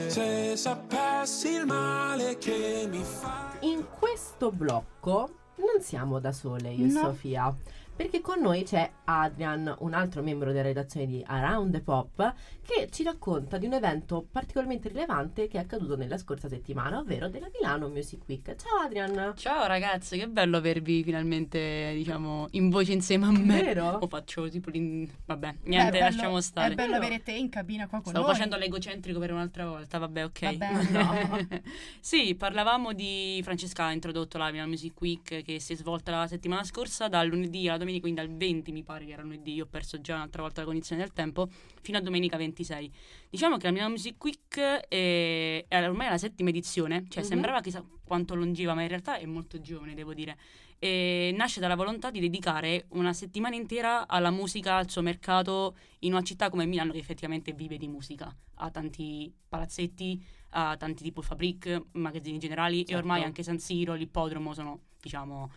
Se 0.09 0.57
sapessi 0.57 1.49
il 1.49 1.67
male 1.67 2.39
che 2.39 2.87
mi 2.89 3.03
fa 3.03 3.57
In 3.61 3.85
questo 3.99 4.53
blocco 4.53 5.31
non 5.57 5.81
siamo 5.81 6.21
da 6.21 6.31
sole 6.33 6.71
io 6.71 6.87
e 6.87 6.89
No. 6.89 7.01
Sofia, 7.01 7.55
perché 7.97 8.21
con 8.21 8.41
noi 8.41 8.65
c'è 8.65 8.91
Adrian, 9.05 9.73
un 9.81 9.95
altro 9.95 10.23
membro 10.23 10.51
della 10.51 10.63
redazione 10.63 11.07
di 11.07 11.23
Around 11.25 11.73
the 11.73 11.81
Pop, 11.81 12.35
che 12.63 12.89
ci 12.91 13.05
racconta 13.05 13.57
di 13.57 13.67
un 13.67 13.75
evento 13.75 14.27
particolarmente 14.31 14.89
rilevante 14.89 15.47
che 15.47 15.59
è 15.59 15.61
accaduto 15.61 15.97
nella 15.97 16.19
scorsa 16.19 16.49
settimana, 16.49 16.99
ovvero 16.99 17.29
della 17.29 17.49
Milano 17.53 17.89
Music 17.89 18.23
Week. 18.27 18.45
Ciao 18.57 18.85
Adrian! 18.85 19.35
Ciao 19.37 19.67
ragazze, 19.67 20.17
che 20.17 20.27
bello 20.27 20.57
avervi 20.57 21.05
finalmente, 21.05 21.93
diciamo, 21.95 22.49
in 22.53 22.69
voce 22.69 22.93
insieme 22.93 23.27
a 23.27 23.31
me. 23.31 23.63
Vero? 23.63 23.99
O 24.01 24.09
faccio 24.09 24.49
tipo 24.49 24.71
l'in... 24.71 25.09
Vabbè, 25.27 25.55
niente, 25.65 25.99
lasciamo 26.01 26.41
stare. 26.41 26.73
È 26.73 26.75
bello 26.75 26.97
avere 26.97 27.23
te 27.23 27.33
in 27.33 27.49
cabina 27.49 27.87
qua 27.87 28.01
con 28.01 28.11
Stavo 28.11 28.27
noi. 28.27 28.35
facendo 28.35 28.57
l'egocentrico 28.57 29.21
per 29.21 29.33
un'altra 29.33 29.67
volta, 29.67 29.99
vabbè, 29.99 30.25
ok. 30.25 30.57
Vabbè, 30.57 30.91
no. 30.91 31.63
sì, 32.01 32.35
parlavamo 32.35 32.93
di 32.93 33.41
Francesca 33.45 33.85
ha 33.85 33.93
introdotto 33.93 34.37
la 34.39 34.51
Milano 34.51 34.71
Music 34.71 35.01
Week 35.01 35.43
che 35.43 35.61
si 35.61 35.75
è 35.75 35.77
svolta 35.77 36.11
la 36.11 36.27
settimana 36.27 36.65
scorsa, 36.65 37.07
dal 37.09 37.29
lunedì 37.29 37.69
alla 37.69 37.84
domenica, 37.85 38.01
quindi 38.03 38.21
dal 38.21 38.31
20 38.35 38.73
mi 38.73 38.83
pare 38.83 39.05
che 39.05 39.13
era 39.13 39.23
lunedì, 39.23 39.53
io 39.55 39.65
ho 39.65 39.69
perso 39.69 40.01
già 40.01 40.15
un'altra 40.15 40.43
volta 40.43 40.61
la 40.63 40.67
cognizione 40.67 41.03
del 41.03 41.13
tempo, 41.13 41.49
fino 41.83 41.99
a 41.99 42.01
domenica 42.01 42.37
26. 42.37 42.91
Diciamo 43.31 43.57
che 43.57 43.67
la 43.67 43.73
Milano 43.73 43.91
Music 43.91 44.23
Week 44.25 44.59
è, 44.59 45.65
è 45.69 45.83
ormai 45.89 46.09
la 46.09 46.19
settima 46.19 46.49
edizione, 46.51 47.05
cioè 47.09 47.23
Mhm. 47.23 47.29
sembrava 47.29 47.61
chissà 47.61 47.85
quanto 48.05 48.35
longeva, 48.35 48.75
ma 48.75 48.83
in 48.83 48.89
realtà 48.89 49.17
è 49.19 49.27
molto 49.27 49.61
giovane, 49.61 49.95
devo 49.95 50.13
dire. 50.15 50.37
E 50.79 51.33
nasce 51.35 51.61
dalla 51.61 51.77
volontà 51.77 52.11
di 52.11 52.21
dedicare 52.21 52.87
una 52.91 53.13
settimana 53.15 53.55
intera 53.57 54.07
alla 54.07 54.31
musica, 54.31 54.77
al 54.77 54.91
suo 54.91 55.01
mercato, 55.03 55.77
in 56.01 56.13
una 56.13 56.23
città 56.23 56.51
come 56.51 56.67
Milano 56.67 56.93
che 56.93 56.99
effettivamente 56.99 57.53
vive 57.53 57.79
di 57.79 57.89
musica. 57.89 58.35
Ha 58.57 58.71
tanti 58.71 59.33
palazzetti, 59.49 60.23
ha 60.51 60.77
tanti 60.77 61.03
tipo 61.03 61.23
Fabric, 61.23 61.81
magazzini 61.93 62.39
generali 62.39 62.83
e 62.83 62.85
Certo. 62.87 62.97
ormai 63.01 63.23
anche 63.23 63.43
San 63.43 63.59
Siro, 63.59 63.95
l'ippodromo 63.95 64.53
sono, 64.53 64.81
diciamo, 65.01 65.51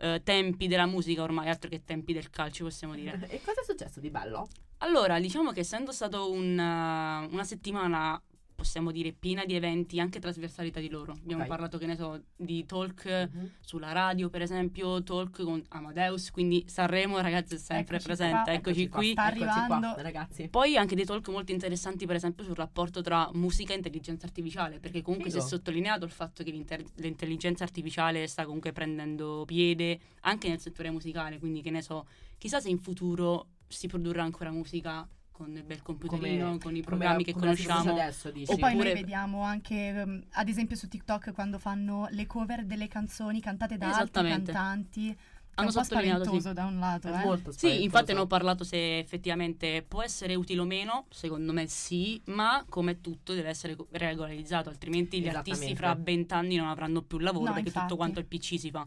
eh, 0.00 0.22
tempi 0.24 0.66
della 0.66 0.86
musica 0.86 1.22
ormai, 1.22 1.48
altro 1.48 1.68
che 1.68 1.84
tempi 1.84 2.12
del 2.12 2.30
calcio 2.30 2.64
possiamo 2.64 2.94
dire. 2.94 3.18
e 3.28 3.40
cosa 3.44 3.60
è 3.60 3.64
successo 3.64 4.00
di 4.00 4.10
bello? 4.10 4.48
Allora, 4.78 5.20
diciamo 5.20 5.52
che 5.52 5.60
essendo 5.60 5.92
stato 5.92 6.30
un, 6.30 6.52
uh, 6.52 7.32
una 7.32 7.44
settimana, 7.44 8.20
possiamo 8.60 8.90
dire, 8.92 9.12
piena 9.12 9.46
di 9.46 9.54
eventi, 9.54 9.98
anche 10.00 10.20
trasversali 10.20 10.70
tra 10.70 10.82
di 10.82 10.90
loro. 10.90 11.12
Abbiamo 11.12 11.42
Ok. 11.44 11.48
parlato, 11.48 11.78
che 11.78 11.86
ne 11.86 11.96
so, 11.96 12.20
di 12.36 12.66
talk 12.66 13.06
Mhm. 13.32 13.50
sulla 13.60 13.92
radio, 13.92 14.28
per 14.28 14.42
esempio, 14.42 15.02
talk 15.02 15.42
con 15.42 15.64
Amadeus, 15.68 16.30
quindi 16.30 16.64
Sanremo, 16.68 17.18
ragazzi, 17.20 17.54
è 17.54 17.58
sempre 17.58 17.96
Eccoci 17.96 18.04
presente, 18.06 18.42
qua, 18.44 18.52
eccoci, 18.52 18.88
qua. 18.88 18.98
qui. 18.98 19.10
Sta 19.12 19.28
Eccoci 19.30 19.42
arrivando. 19.48 19.92
qua, 19.94 20.02
ragazzi. 20.02 20.48
Poi 20.48 20.76
anche 20.76 20.94
dei 20.94 21.06
talk 21.06 21.26
molto 21.28 21.52
interessanti, 21.52 22.04
per 22.04 22.16
esempio, 22.16 22.44
sul 22.44 22.54
rapporto 22.54 23.00
tra 23.00 23.30
musica 23.32 23.72
e 23.72 23.76
intelligenza 23.76 24.26
artificiale, 24.26 24.78
perché 24.78 25.00
comunque 25.00 25.30
Figo. 25.30 25.40
si 25.40 25.46
è 25.46 25.48
sottolineato 25.56 26.04
il 26.04 26.10
fatto 26.10 26.44
che 26.44 26.50
l'inter- 26.50 26.84
l'intelligenza 26.96 27.64
artificiale 27.64 28.26
sta 28.26 28.44
comunque 28.44 28.72
prendendo 28.72 29.44
piede 29.46 29.98
anche 30.20 30.48
nel 30.48 30.60
settore 30.60 30.90
musicale, 30.90 31.38
quindi 31.38 31.62
che 31.62 31.70
ne 31.70 31.80
so, 31.80 32.06
chissà 32.36 32.60
se 32.60 32.68
in 32.68 32.78
futuro 32.78 33.46
si 33.66 33.86
produrrà 33.86 34.22
ancora 34.22 34.50
musica 34.50 35.08
con 35.40 35.56
il 35.56 35.62
bel 35.62 35.80
computerino, 35.80 36.44
Come- 36.44 36.58
con 36.58 36.76
i 36.76 36.82
programmi 36.82 37.24
che 37.24 37.32
conosciamo. 37.32 37.92
adesso, 37.92 38.30
dici? 38.30 38.52
E 38.52 38.56
poi 38.56 38.72
noi 38.74 38.80
Oppure- 38.80 38.92
vediamo 38.92 39.42
anche, 39.42 39.74
ehm, 39.88 40.24
ad 40.32 40.48
esempio 40.48 40.76
su 40.76 40.86
TikTok, 40.86 41.32
quando 41.32 41.58
fanno 41.58 42.08
le 42.10 42.26
cover 42.26 42.64
delle 42.66 42.88
canzoni 42.88 43.40
cantate 43.40 43.78
da 43.78 43.96
altri 43.96 44.28
cantanti. 44.28 45.10
È 45.10 45.62
Hanno 45.62 45.68
un 45.68 45.74
po' 45.74 45.82
sottolineato, 45.82 46.18
sì. 46.20 46.28
spaventoso 46.40 46.52
da 46.54 46.64
un 46.66 46.78
lato, 46.78 47.08
È 47.08 47.10
eh. 47.20 47.24
molto 47.24 47.50
Sì, 47.52 47.66
infatti 47.66 47.86
spaventoso. 47.88 48.12
hanno 48.18 48.26
parlato 48.26 48.64
se 48.64 48.98
effettivamente 48.98 49.82
può 49.86 50.02
essere 50.02 50.34
utile 50.34 50.60
o 50.60 50.64
meno, 50.64 51.06
secondo 51.10 51.52
me 51.52 51.66
sì, 51.66 52.20
ma 52.26 52.64
come 52.68 53.00
tutto 53.00 53.32
deve 53.34 53.48
essere 53.48 53.76
regolarizzato, 53.90 54.68
altrimenti 54.68 55.20
gli 55.20 55.28
artisti 55.28 55.74
fra 55.74 55.94
vent'anni 55.94 56.56
non 56.56 56.68
avranno 56.68 57.02
più 57.02 57.18
lavoro 57.18 57.46
No, 57.46 57.52
perché 57.52 57.68
infatti. 57.68 57.86
tutto 57.86 57.96
quanto 57.96 58.20
il 58.20 58.26
PC 58.26 58.58
si 58.58 58.70
fa. 58.70 58.86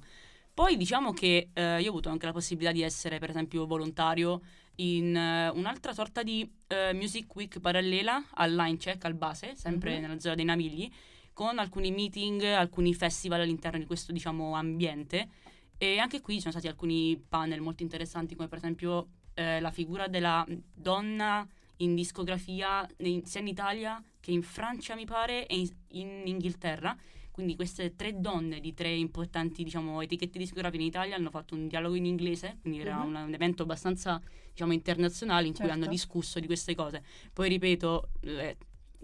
Poi 0.54 0.78
diciamo 0.78 1.12
che 1.14 1.50
eh, 1.52 1.82
io 1.82 1.88
ho 1.88 1.90
avuto 1.90 2.10
anche 2.10 2.28
la 2.28 2.32
possibilità 2.32 2.72
di 2.72 2.82
essere 2.84 3.18
per 3.20 3.32
esempio 3.32 3.66
volontario 3.66 4.42
in 4.76 5.16
eh, 5.16 5.50
un'altra 5.50 5.94
sorta 5.94 6.24
di 6.24 6.50
eh, 6.68 6.94
Music 6.94 7.34
Week 7.36 7.60
parallela 7.60 8.24
al 8.34 8.54
Line 8.56 8.78
Check, 8.78 9.06
al 9.06 9.14
base, 9.14 9.56
sempre 9.56 9.96
Mhm. 9.96 10.02
nella 10.02 10.20
zona 10.20 10.36
dei 10.36 10.46
Navigli, 10.46 10.90
con 11.34 11.58
alcuni 11.60 11.92
meeting, 11.92 12.42
alcuni 12.44 12.94
festival 12.94 13.42
all'interno 13.42 13.80
di 13.80 13.86
questo 13.86 14.12
diciamo 14.12 14.54
ambiente 14.56 15.28
e 15.78 15.98
anche 15.98 16.22
qui 16.22 16.36
ci 16.36 16.42
sono 16.42 16.52
stati 16.54 16.68
alcuni 16.68 17.18
panel 17.28 17.60
molto 17.62 17.82
interessanti 17.84 18.36
come 18.36 18.48
per 18.48 18.60
esempio 18.60 19.08
eh, 19.34 19.60
la 19.60 19.72
figura 19.72 20.08
della 20.08 20.46
donna 20.74 21.46
in 21.78 21.96
discografia 21.96 22.88
in- 22.98 23.26
sia 23.26 23.42
in 23.42 23.48
Italia 23.48 24.02
che 24.20 24.32
in 24.32 24.44
Francia 24.44 24.94
mi 24.96 25.06
pare 25.06 25.48
e 25.48 25.56
in, 25.58 25.70
in 25.90 26.22
Inghilterra 26.28 26.96
quindi 27.34 27.56
queste 27.56 27.96
tre 27.96 28.14
donne 28.20 28.60
di 28.60 28.76
tre 28.76 28.94
importanti 28.94 29.64
diciamo, 29.64 30.02
etichette 30.02 30.38
discografiche 30.38 30.84
in 30.84 30.88
Italia 30.90 31.16
hanno 31.16 31.32
fatto 31.32 31.56
un 31.56 31.68
dialogo 31.68 31.96
in 31.96 32.06
inglese 32.06 32.60
quindi 32.62 32.80
era 32.80 32.98
Mhm. 32.98 33.08
un, 33.08 33.16
un 33.16 33.34
evento 33.34 33.64
abbastanza 33.64 34.22
diciamo, 34.52 34.72
internazionale 34.72 35.48
in 35.48 35.54
cui 35.54 35.66
Certo. 35.66 35.74
hanno 35.74 35.88
discusso 35.88 36.40
di 36.40 36.46
queste 36.46 36.76
cose 36.76 37.04
poi 37.34 37.50
ripeto 37.50 38.10
eh, 38.22 38.56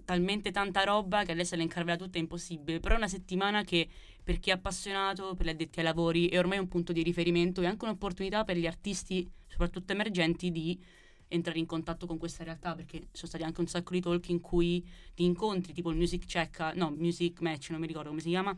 talmente 0.05 0.51
tanta 0.51 0.83
roba 0.83 1.24
che 1.24 1.31
adesso 1.31 1.55
elencarvela 1.55 1.98
tutta 1.98 2.19
è 2.19 2.21
impossibile 2.21 2.79
però 2.79 2.93
è 2.93 2.98
una 2.98 3.07
settimana 3.07 3.63
che 3.63 3.88
per 4.24 4.38
chi 4.39 4.51
è 4.51 4.53
appassionato, 4.53 5.33
per 5.33 5.48
gli 5.48 5.50
addetti 5.50 5.79
ai 5.79 5.86
lavori, 5.86 6.27
è 6.27 6.38
ormai 6.38 6.59
un 6.59 6.67
punto 6.67 6.93
di 6.93 7.01
riferimento 7.01 7.63
e 7.63 7.65
anche 7.65 7.83
un'opportunità 7.86 8.43
per 8.43 8.57
gli 8.57 8.67
artisti, 8.67 9.27
soprattutto 9.48 9.91
emergenti, 9.91 10.51
di 10.51 10.79
entrare 11.29 11.59
in 11.59 11.65
contatto 11.65 12.05
con 12.05 12.17
questa 12.17 12.43
realtà, 12.43 12.75
perché 12.75 13.07
sono 13.12 13.27
stati 13.27 13.43
anche 13.43 13.62
un 13.62 13.67
sacco 13.67 13.93
di 13.93 14.01
talk 14.01 14.29
in 14.29 14.41
cui 14.41 14.86
ti 15.15 15.24
incontri, 15.24 15.74
tipo 15.74 15.89
il 15.89 15.98
Music 15.98 16.25
Check, 16.25 16.74
no, 16.75 16.91
Music 16.91 17.39
Match, 17.39 17.69
non 17.69 17.79
mi 17.79 17.88
ricordo 17.88 18.09
come 18.09 18.21
si 18.21 18.29
chiama, 18.29 18.55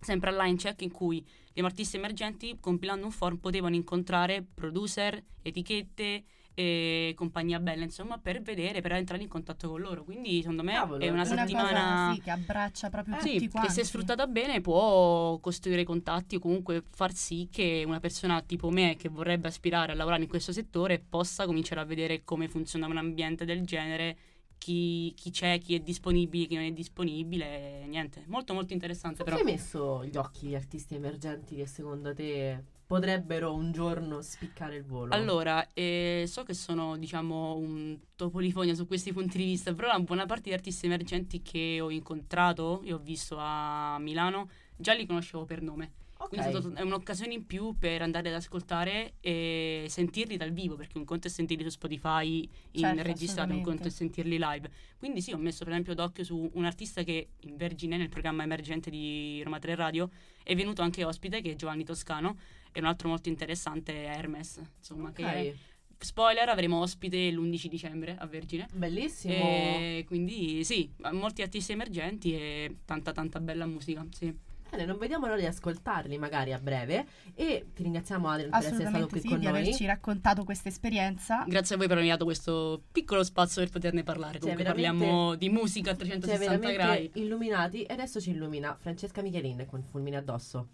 sempre 0.00 0.30
al 0.30 0.36
line 0.36 0.56
check 0.56 0.82
in 0.82 0.90
cui 0.90 1.24
gli 1.52 1.60
artisti 1.60 1.96
emergenti, 1.96 2.56
compilando 2.60 3.06
un 3.06 3.12
form, 3.12 3.36
potevano 3.36 3.74
incontrare 3.74 4.42
producer, 4.42 5.22
etichette 5.42 6.24
e 6.54 7.12
compagnia 7.16 7.58
bella, 7.60 7.84
insomma, 7.84 8.18
per 8.18 8.42
vedere, 8.42 8.80
per 8.80 8.92
entrare 8.92 9.22
in 9.22 9.28
contatto 9.28 9.68
con 9.68 9.80
loro. 9.80 10.04
Quindi, 10.04 10.40
secondo 10.40 10.62
me, 10.62 10.72
Cavolo, 10.72 10.98
è 11.04 11.08
una 11.08 11.22
Una 11.22 11.24
settimana... 11.24 11.68
cosa 11.80 12.14
sì, 12.14 12.20
che 12.20 12.30
abbraccia 12.30 12.90
proprio 12.90 13.14
Sì, 13.20 13.32
tutti 13.32 13.38
che 13.38 13.48
quanti. 13.48 13.72
se 13.72 13.84
sfruttata 13.84 14.26
bene 14.26 14.60
può 14.60 15.38
costruire 15.38 15.84
contatti 15.84 16.36
o 16.36 16.38
comunque 16.38 16.82
far 16.90 17.12
sì 17.14 17.48
che 17.50 17.82
una 17.86 18.00
persona 18.00 18.42
tipo 18.42 18.70
me 18.70 18.96
che 18.96 19.08
vorrebbe 19.08 19.48
aspirare 19.48 19.92
a 19.92 19.94
lavorare 19.94 20.22
in 20.22 20.28
questo 20.28 20.52
settore 20.52 20.98
possa 20.98 21.46
cominciare 21.46 21.80
a 21.80 21.84
vedere 21.84 22.24
come 22.24 22.48
funziona 22.48 22.86
un 22.86 22.96
ambiente 22.96 23.44
del 23.44 23.64
genere, 23.64 24.16
chi, 24.58 25.12
chi 25.16 25.30
c'è, 25.30 25.58
chi 25.58 25.74
è 25.74 25.80
disponibile, 25.80 26.46
chi 26.46 26.54
non 26.56 26.64
è 26.64 26.72
disponibile, 26.72 27.86
niente, 27.86 28.24
molto 28.26 28.52
molto 28.52 28.72
interessante 28.74 29.24
però. 29.24 29.36
hai 29.36 29.44
messo 29.44 30.04
gli 30.04 30.16
occhi 30.16 30.48
gli 30.48 30.54
artisti 30.54 30.94
emergenti 30.94 31.56
che 31.56 31.66
secondo 31.66 32.12
te 32.12 32.62
potrebbero 32.90 33.54
un 33.54 33.70
giorno 33.70 34.20
spiccare 34.20 34.74
il 34.74 34.84
volo? 34.84 35.14
Allora, 35.14 35.64
eh, 35.74 36.24
so 36.26 36.42
che 36.42 36.54
sono, 36.54 36.96
diciamo, 36.96 37.54
un 37.54 37.96
topolifonia 38.16 38.74
su 38.74 38.88
questi 38.88 39.12
punti 39.12 39.38
di 39.38 39.44
vista, 39.44 39.72
però 39.72 39.86
la 39.86 40.00
buona 40.00 40.26
parte 40.26 40.48
di 40.48 40.54
artisti 40.54 40.86
emergenti 40.86 41.40
che 41.40 41.78
ho 41.80 41.88
incontrato 41.92 42.82
e 42.82 42.92
ho 42.92 42.98
visto 42.98 43.36
a 43.38 43.96
Milano, 44.00 44.50
già 44.74 44.92
li 44.92 45.06
conoscevo 45.06 45.44
per 45.44 45.62
nome. 45.62 45.92
Ok. 46.16 46.30
Quindi 46.30 46.80
è, 46.80 46.82
un'occasione 46.82 47.32
in 47.32 47.46
più 47.46 47.76
per 47.78 48.02
andare 48.02 48.28
ad 48.28 48.34
ascoltare 48.34 49.14
e 49.20 49.86
sentirli 49.88 50.36
dal 50.36 50.50
vivo, 50.50 50.74
perché 50.74 50.98
un 50.98 51.04
conto 51.04 51.28
è 51.28 51.30
sentirli 51.30 51.62
su 51.62 51.70
Spotify 51.70 52.40
in 52.72 52.80
Certo, 52.80 53.02
registrato, 53.04 53.52
un 53.52 53.62
conto 53.62 53.86
è 53.86 53.90
sentirli 53.90 54.36
live. 54.36 54.68
Quindi 54.98 55.22
sì, 55.22 55.30
ho 55.30 55.38
messo 55.38 55.62
per 55.62 55.74
esempio 55.74 55.94
d'occhio 55.94 56.24
su 56.24 56.50
un 56.54 56.64
artista 56.64 57.04
che 57.04 57.28
in 57.38 57.56
Vergine, 57.56 57.96
nel 57.96 58.08
programma 58.08 58.42
emergente 58.42 58.90
di 58.90 59.40
Roma 59.44 59.60
3 59.60 59.76
Radio, 59.76 60.10
è 60.42 60.56
venuto 60.56 60.82
anche 60.82 61.04
ospite, 61.04 61.40
che 61.40 61.52
è 61.52 61.54
Giovanni 61.54 61.84
Toscano, 61.84 62.36
e 62.72 62.80
un 62.80 62.86
altro 62.86 63.08
molto 63.08 63.28
interessante 63.28 64.04
è 64.04 64.16
Hermes, 64.16 64.60
insomma, 64.78 65.12
che 65.12 65.22
Ok. 65.24 65.54
spoiler 65.98 66.48
avremo 66.48 66.80
ospite 66.80 67.30
l'11 67.30 67.66
dicembre 67.66 68.16
a 68.18 68.26
Vergine. 68.26 68.68
Bellissimo. 68.72 69.32
E 69.34 70.04
quindi 70.06 70.64
sì, 70.64 70.90
molti 71.12 71.42
artisti 71.42 71.72
emergenti 71.72 72.34
e 72.34 72.76
tanta 72.84 73.12
tanta 73.12 73.40
bella 73.40 73.66
musica, 73.66 74.06
sì. 74.10 74.48
Bene, 74.70 74.84
non 74.84 74.98
vediamo 74.98 75.26
l'ora 75.26 75.36
di 75.40 75.46
ascoltarli 75.46 76.16
magari 76.16 76.52
a 76.52 76.58
breve. 76.60 77.04
E 77.34 77.66
ti 77.74 77.82
ringraziamo 77.82 78.28
Adrian 78.28 78.50
per 78.50 78.60
essere 78.60 78.86
stato 78.88 79.08
qui 79.08 79.18
sì, 79.20 79.26
con 79.26 79.40
di 79.40 79.46
noi. 79.46 79.58
averci 79.62 79.84
raccontato 79.84 80.44
questa 80.44 80.68
esperienza. 80.68 81.44
Grazie 81.48 81.74
a 81.74 81.78
voi 81.78 81.88
per 81.88 81.96
avermi 81.96 82.12
dato 82.12 82.24
questo 82.24 82.80
piccolo 82.92 83.24
spazio 83.24 83.62
per 83.62 83.70
poterne 83.72 84.04
parlare. 84.04 84.34
Cioè, 84.34 84.42
Comunque 84.42 84.64
parliamo 84.64 85.34
di 85.34 85.48
musica 85.48 85.90
a 85.90 85.96
Siete 85.96 86.18
360 86.20 86.56
gradi. 86.70 86.76
veramente 86.76 87.18
illuminati 87.18 87.82
e 87.82 87.92
adesso 87.92 88.20
ci 88.20 88.30
illumina 88.30 88.76
Francesca 88.78 89.22
Michelin 89.22 89.66
con 89.68 89.82
Fulmine 89.82 90.18
addosso. 90.18 90.68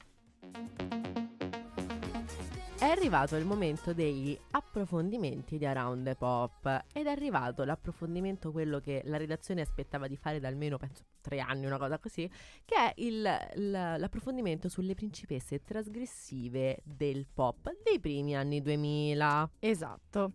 È 2.86 2.90
arrivato 2.90 3.34
il 3.34 3.44
momento 3.44 3.92
degli 3.92 4.38
approfondimenti 4.52 5.58
di 5.58 5.66
Around 5.66 6.04
the 6.04 6.14
Pop 6.14 6.84
ed 6.92 7.06
è 7.06 7.10
arrivato 7.10 7.64
l'approfondimento 7.64 8.52
quello 8.52 8.78
che 8.78 9.02
la 9.06 9.16
redazione 9.16 9.60
aspettava 9.60 10.06
di 10.06 10.16
fare 10.16 10.38
da 10.38 10.46
almeno 10.46 10.76
penso 10.76 11.02
tre 11.20 11.40
anni, 11.40 11.66
una 11.66 11.78
cosa 11.78 11.98
così, 11.98 12.30
che 12.64 12.76
è 12.76 12.92
il- 12.98 13.22
l'approfondimento 13.56 14.68
sulle 14.68 14.94
principesse 14.94 15.64
trasgressive 15.64 16.78
del 16.84 17.26
pop 17.26 17.68
dei 17.82 17.98
primi 17.98 18.36
anni 18.36 18.62
2000. 18.62 19.50
Esatto. 19.58 20.34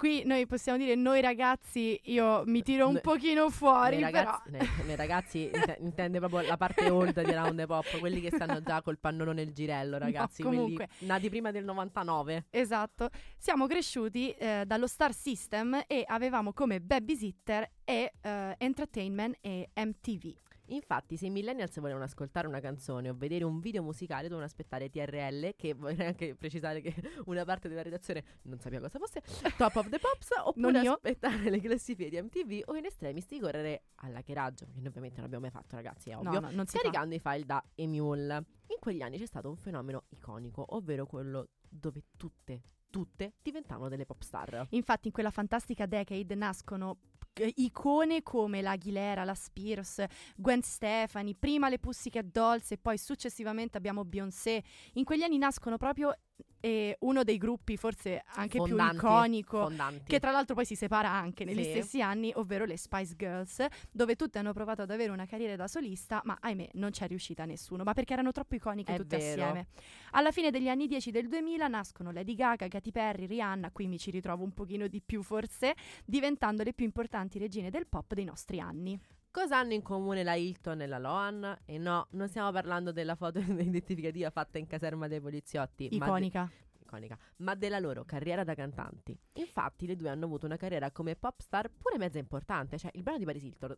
Qui 0.00 0.22
noi 0.24 0.46
possiamo 0.46 0.78
dire 0.78 0.94
noi 0.94 1.20
ragazzi, 1.20 2.00
io 2.04 2.42
mi 2.46 2.62
tiro 2.62 2.86
un 2.86 2.94
Noi- 2.94 3.02
pochino 3.02 3.50
fuori, 3.50 3.96
però 3.98 4.06
ragazzi, 4.10 4.50
nei- 4.50 4.68
nei 4.86 4.96
ragazzi 4.96 5.42
inte- 5.52 5.76
intende 5.80 6.18
proprio 6.20 6.40
la 6.40 6.56
parte 6.56 6.88
old 6.88 7.22
di 7.22 7.30
Round 7.34 7.58
the 7.58 7.66
Pop, 7.66 7.98
quelli 7.98 8.22
che 8.22 8.30
stanno 8.32 8.62
già 8.62 8.80
col 8.80 8.98
pannolo 8.98 9.32
nel 9.32 9.52
girello, 9.52 9.98
ragazzi, 9.98 10.42
comunque. 10.42 10.86
quelli 10.88 11.06
nati 11.06 11.28
prima 11.28 11.50
del 11.50 11.64
99. 11.64 12.46
Esatto, 12.48 13.10
siamo 13.36 13.66
cresciuti 13.66 14.30
eh, 14.30 14.64
dallo 14.66 14.86
Star 14.86 15.12
System 15.12 15.82
e 15.86 16.02
avevamo 16.06 16.54
come 16.54 16.80
babysitter 16.80 17.70
e 17.84 18.10
eh, 18.22 18.54
Entertainment 18.56 19.36
e 19.42 19.68
MTV. 19.74 20.34
Infatti, 20.70 21.16
se 21.16 21.26
i 21.26 21.30
millennials 21.30 21.78
volevano 21.80 22.04
ascoltare 22.04 22.46
una 22.46 22.60
canzone 22.60 23.08
o 23.08 23.14
vedere 23.14 23.44
un 23.44 23.60
video 23.60 23.82
musicale, 23.82 24.22
dovevano 24.22 24.46
aspettare 24.46 24.88
TRL, 24.88 25.54
che 25.56 25.74
vorrei 25.74 26.06
anche 26.06 26.34
precisare 26.34 26.80
che 26.80 26.94
una 27.26 27.44
parte 27.44 27.68
della 27.68 27.82
redazione 27.82 28.24
non 28.42 28.58
sapeva 28.60 28.82
cosa 28.82 28.98
fosse, 28.98 29.22
Top 29.56 29.76
of 29.76 29.88
the 29.88 29.98
Pops, 29.98 30.28
oppure 30.44 30.78
aspettare 30.78 31.50
le 31.50 31.60
classifiche 31.60 32.10
di 32.10 32.20
MTV 32.20 32.68
o 32.68 32.76
in 32.76 32.84
estremis 32.84 33.26
di 33.26 33.40
correre 33.40 33.82
alla 33.96 34.20
Cheraggio, 34.20 34.66
che 34.66 34.78
noi 34.78 34.88
ovviamente 34.88 35.16
non 35.16 35.26
abbiamo 35.26 35.44
mai 35.44 35.52
fatto, 35.52 35.76
ragazzi, 35.76 36.10
è 36.10 36.16
ovvio. 36.16 36.30
No, 36.32 36.40
no, 36.40 36.50
non 36.52 36.66
si 36.66 36.76
fa. 36.76 36.80
scaricando 36.80 37.14
i 37.14 37.18
file 37.18 37.44
da 37.44 37.62
Emule. 37.74 38.44
In 38.70 38.76
quegli 38.78 39.02
anni 39.02 39.18
c'è 39.18 39.26
stato 39.26 39.48
un 39.48 39.56
fenomeno 39.56 40.04
iconico, 40.10 40.64
ovvero 40.74 41.04
quello 41.06 41.48
dove 41.68 42.04
tutte, 42.16 42.62
tutte 42.88 43.34
diventavano 43.42 43.88
delle 43.88 44.06
pop 44.06 44.22
star. 44.22 44.66
Infatti 44.70 45.08
in 45.08 45.12
quella 45.12 45.30
fantastica 45.30 45.86
decade 45.86 46.34
nascono 46.36 46.98
icone 47.56 48.22
come 48.22 48.60
la 48.60 48.72
Aguilera, 48.72 49.24
la 49.24 49.34
Spears, 49.34 50.04
Gwen 50.36 50.62
Stefani, 50.62 51.34
prima 51.34 51.68
le 51.68 51.78
Pussycat 51.78 52.24
Dolls 52.24 52.72
e 52.72 52.78
poi 52.78 52.98
successivamente 52.98 53.76
abbiamo 53.76 54.04
Beyoncé. 54.04 54.62
In 54.94 55.04
quegli 55.04 55.22
anni 55.22 55.38
nascono 55.38 55.76
proprio 55.76 56.14
eh, 56.60 56.96
uno 57.00 57.22
dei 57.24 57.38
gruppi 57.38 57.76
forse 57.76 58.22
anche 58.34 58.58
Fondanti, 58.58 58.96
più 58.98 59.06
iconico 59.08 59.58
Fondanti. 59.62 60.04
che 60.06 60.20
tra 60.20 60.30
l'altro 60.30 60.54
poi 60.54 60.64
si 60.66 60.74
separa 60.74 61.08
anche 61.10 61.44
negli 61.44 61.62
Sì. 61.64 61.70
stessi 61.70 62.02
anni, 62.02 62.32
ovvero 62.34 62.64
le 62.64 62.76
Spice 62.76 63.14
Girls, 63.16 63.64
dove 63.90 64.14
tutte 64.16 64.38
hanno 64.38 64.52
provato 64.52 64.82
ad 64.82 64.90
avere 64.90 65.10
una 65.10 65.26
carriera 65.26 65.56
da 65.56 65.68
solista, 65.68 66.20
ma 66.24 66.36
ahimè 66.40 66.70
non 66.74 66.90
c'è 66.90 67.06
riuscita 67.06 67.44
nessuno, 67.44 67.82
ma 67.84 67.92
perché 67.94 68.12
erano 68.12 68.32
troppo 68.32 68.54
iconiche 68.56 68.94
È 68.94 68.96
tutte 68.96 69.16
vero. 69.16 69.42
assieme. 69.42 69.66
Alla 70.12 70.32
fine 70.32 70.50
degli 70.50 70.68
anni 70.68 70.86
10 70.86 71.10
del 71.10 71.28
2000 71.28 71.66
nascono 71.68 72.10
Lady 72.10 72.34
Gaga, 72.34 72.68
Katy 72.68 72.90
Perry, 72.90 73.26
Rihanna, 73.26 73.70
qui 73.70 73.86
mi 73.86 73.98
ci 73.98 74.10
ritrovo 74.10 74.44
un 74.44 74.52
pochino 74.52 74.86
di 74.86 75.00
più 75.00 75.22
forse, 75.22 75.74
diventando 76.04 76.62
le 76.62 76.72
più 76.74 76.84
importanti 76.84 77.38
regine 77.38 77.70
del 77.70 77.86
pop 77.86 78.12
dei 78.14 78.24
nostri 78.24 78.60
anni. 78.60 78.98
Cosa 79.32 79.58
hanno 79.58 79.74
in 79.74 79.82
comune 79.82 80.24
la 80.24 80.34
Hilton 80.34 80.80
e 80.82 80.86
la 80.86 80.98
Loan? 80.98 81.58
E 81.64 81.78
no, 81.78 82.08
non 82.10 82.28
stiamo 82.28 82.50
parlando 82.50 82.90
della 82.90 83.14
foto 83.14 83.38
identificativa 83.38 84.30
fatta 84.30 84.58
in 84.58 84.66
caserma 84.66 85.06
dei 85.06 85.20
poliziotti. 85.20 85.88
ma 85.98 86.06
de- 86.06 86.10
Iconica. 86.90 87.16
ma 87.36 87.54
della 87.54 87.78
loro 87.78 88.04
carriera 88.04 88.42
da 88.42 88.54
cantanti. 88.54 89.16
Infatti, 89.34 89.86
le 89.86 89.94
due 89.96 90.08
hanno 90.08 90.24
avuto 90.24 90.46
una 90.46 90.56
carriera 90.56 90.90
come 90.90 91.14
pop 91.14 91.40
star 91.40 91.70
pure 91.70 91.98
mezza 91.98 92.18
importante. 92.18 92.76
Cioè, 92.76 92.90
il 92.94 93.02
brano 93.02 93.18
di 93.18 93.24
Paris 93.24 93.42
Hilton, 93.42 93.76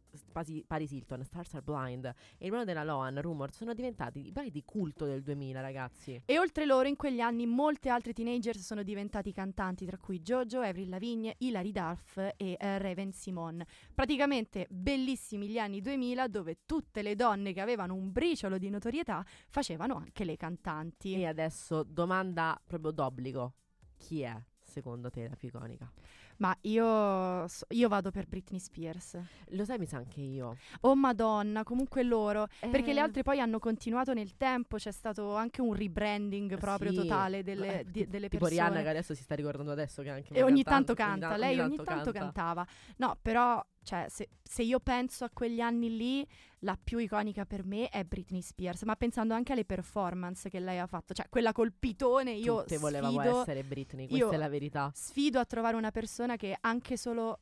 Paris 0.66 0.90
Hilton, 0.90 1.24
Stars 1.24 1.54
Are 1.54 1.62
Blind, 1.62 2.06
e 2.06 2.44
il 2.44 2.48
brano 2.48 2.64
della 2.64 2.84
Loan, 2.84 3.20
Rumor, 3.20 3.52
sono 3.52 3.74
diventati 3.74 4.26
i 4.26 4.32
brani 4.32 4.50
di 4.50 4.62
culto 4.64 5.04
del 5.04 5.22
2000, 5.22 5.60
ragazzi. 5.60 6.22
E 6.24 6.38
oltre 6.38 6.64
loro, 6.64 6.88
in 6.88 6.96
quegli 6.96 7.20
anni, 7.20 7.46
molte 7.46 7.90
altre 7.90 8.12
teenager 8.12 8.56
sono 8.56 8.82
diventati 8.82 9.32
cantanti, 9.32 9.84
tra 9.84 9.98
cui 9.98 10.20
Jojo, 10.20 10.60
Avril 10.60 10.88
Lavigne, 10.88 11.34
Hilary 11.38 11.72
Duff 11.72 12.16
e 12.16 12.56
eh, 12.58 12.78
Raven 12.78 13.12
Simone. 13.12 13.66
Praticamente 13.94 14.66
bellissimi 14.70 15.48
gli 15.48 15.58
anni 15.58 15.80
2000, 15.80 16.28
dove 16.28 16.60
tutte 16.64 17.02
le 17.02 17.14
donne 17.14 17.52
che 17.52 17.60
avevano 17.60 17.94
un 17.94 18.10
briciolo 18.10 18.58
di 18.58 18.70
notorietà 18.70 19.24
facevano 19.48 19.96
anche 19.96 20.24
le 20.24 20.36
cantanti. 20.36 21.14
E 21.14 21.26
adesso, 21.26 21.82
domanda 21.82 22.60
proprio 22.66 22.90
d'obbligo: 23.02 23.54
chi 23.96 24.20
è 24.22 24.40
secondo 24.62 25.10
te 25.10 25.28
la 25.28 25.34
più 25.36 25.48
iconica? 25.48 25.90
Ma 26.38 26.56
io, 26.62 27.46
io 27.68 27.88
vado 27.88 28.10
per 28.10 28.26
Britney 28.26 28.58
Spears. 28.58 29.18
Lo 29.50 29.64
sai, 29.64 29.78
mi 29.78 29.86
sa 29.86 29.98
anche 29.98 30.20
io. 30.20 30.56
Oh 30.80 30.96
madonna, 30.96 31.62
comunque 31.62 32.02
loro. 32.02 32.46
Perché 32.58 32.92
le 32.92 32.98
Eh, 33.00 33.02
altre 33.02 33.22
poi 33.22 33.38
hanno 33.38 33.58
continuato 33.58 34.12
nel 34.12 34.36
tempo, 34.36 34.76
c'è 34.76 34.90
stato 34.90 35.36
anche 35.36 35.60
un 35.60 35.74
rebranding 35.74 36.58
proprio 36.58 36.90
sì. 36.90 36.96
totale 36.96 37.42
delle, 37.44 37.80
Eh, 37.80 37.84
di- 37.84 37.92
tipo- 37.92 38.10
delle 38.10 38.28
tipo 38.28 38.44
persone. 38.46 38.68
Rihanna 38.68 38.82
che 38.82 38.88
adesso 38.88 39.14
si 39.14 39.22
sta 39.22 39.34
ricordando 39.36 39.70
adesso 39.70 40.02
che 40.02 40.08
anche 40.08 40.34
E 40.34 40.42
ogni 40.42 40.62
cantante, 40.64 40.94
tanto 40.94 40.94
canta, 40.94 41.28
ogni 41.30 41.38
lei 41.38 41.60
ogni 41.60 41.76
tanto 41.76 42.10
canta. 42.10 42.12
cantava. 42.12 42.66
No, 42.96 43.16
però, 43.20 43.64
cioè, 43.82 44.06
se, 44.08 44.28
se 44.42 44.62
io 44.62 44.80
penso 44.80 45.24
a 45.24 45.30
quegli 45.32 45.60
anni 45.60 45.96
lì, 45.96 46.26
la 46.60 46.78
più 46.82 46.98
iconica 46.98 47.44
per 47.44 47.64
me 47.64 47.88
è 47.88 48.04
Britney 48.04 48.40
Spears, 48.40 48.82
ma 48.82 48.96
pensando 48.96 49.34
anche 49.34 49.52
alle 49.52 49.64
performance 49.64 50.48
che 50.48 50.60
lei 50.60 50.78
ha 50.78 50.86
fatto, 50.86 51.14
cioè 51.14 51.26
quella 51.28 51.52
col 51.52 51.72
pitone, 51.72 52.32
io 52.32 52.60
Tutte 52.60 52.78
volevamo 52.78 53.20
sfido, 53.20 53.40
essere 53.42 53.64
Britney, 53.64 54.08
questa 54.08 54.30
è 54.30 54.36
la 54.36 54.48
verità. 54.48 54.90
sfido 54.94 55.38
a 55.38 55.44
trovare 55.44 55.76
una 55.76 55.90
persona 55.90 56.36
che 56.36 56.56
anche 56.60 56.96
solo... 56.96 57.40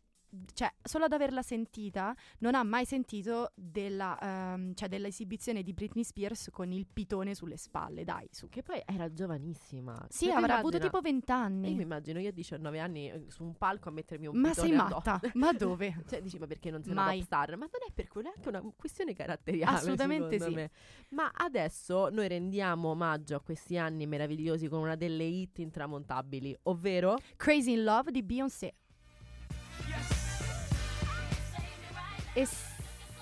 Cioè, 0.52 0.72
solo 0.82 1.04
ad 1.06 1.12
averla 1.12 1.42
sentita, 1.42 2.14
non 2.38 2.54
ha 2.54 2.62
mai 2.62 2.84
sentito 2.84 3.50
della, 3.54 4.16
ehm, 4.20 4.74
cioè, 4.74 4.88
dell'esibizione 4.88 5.62
di 5.62 5.72
Britney 5.72 6.04
Spears 6.04 6.48
con 6.52 6.70
il 6.72 6.86
pitone 6.86 7.34
sulle 7.34 7.56
spalle, 7.56 8.04
dai, 8.04 8.28
su. 8.30 8.48
Che 8.48 8.62
poi 8.62 8.80
era 8.86 9.12
giovanissima. 9.12 10.06
Sì, 10.08 10.26
Cioè, 10.26 10.34
avrà 10.34 10.54
avuto 10.58 10.76
immagina- 10.76 10.90
tipo 10.90 11.00
20 11.00 11.30
E 11.30 11.34
Io 11.34 11.40
anni. 11.42 11.74
mi 11.74 11.82
immagino 11.82 12.18
io 12.20 12.28
a 12.28 12.32
19 12.32 12.78
anni 12.78 13.10
eh, 13.10 13.24
su 13.28 13.42
un 13.42 13.56
palco 13.56 13.88
a 13.88 13.92
mettermi 13.92 14.26
un 14.26 14.36
Ma 14.36 14.50
pitone 14.50 14.68
sei 14.68 14.76
addosso. 14.78 14.94
matta? 15.10 15.20
Ma 15.34 15.52
dove? 15.52 15.94
Cioè, 16.08 16.22
dici, 16.22 16.38
ma 16.38 16.46
perché 16.46 16.70
non 16.70 16.82
sei 16.82 16.92
una 16.92 17.04
Mai. 17.04 17.16
pop 17.18 17.26
star? 17.26 17.50
Ma 17.56 17.64
non 17.70 17.80
è 17.88 17.92
per 17.92 18.06
quello, 18.08 18.28
è 18.28 18.32
anche 18.36 18.48
una 18.48 18.62
questione 18.76 19.12
caratteriale. 19.14 19.76
Assolutamente 19.76 20.38
sì. 20.40 20.50
me. 20.50 20.70
Ma 21.10 21.30
adesso 21.34 22.08
noi 22.10 22.28
rendiamo 22.28 22.88
omaggio 22.90 23.36
a 23.36 23.40
questi 23.40 23.76
anni 23.78 24.06
meravigliosi 24.06 24.68
con 24.68 24.80
una 24.80 24.94
delle 24.96 25.24
hit 25.24 25.58
intramontabili, 25.58 26.56
ovvero 26.64 27.16
Crazy 27.36 27.72
in 27.72 27.84
Love 27.84 28.10
di 28.12 28.22
Beyoncé. 28.22 28.74
E 32.32 32.46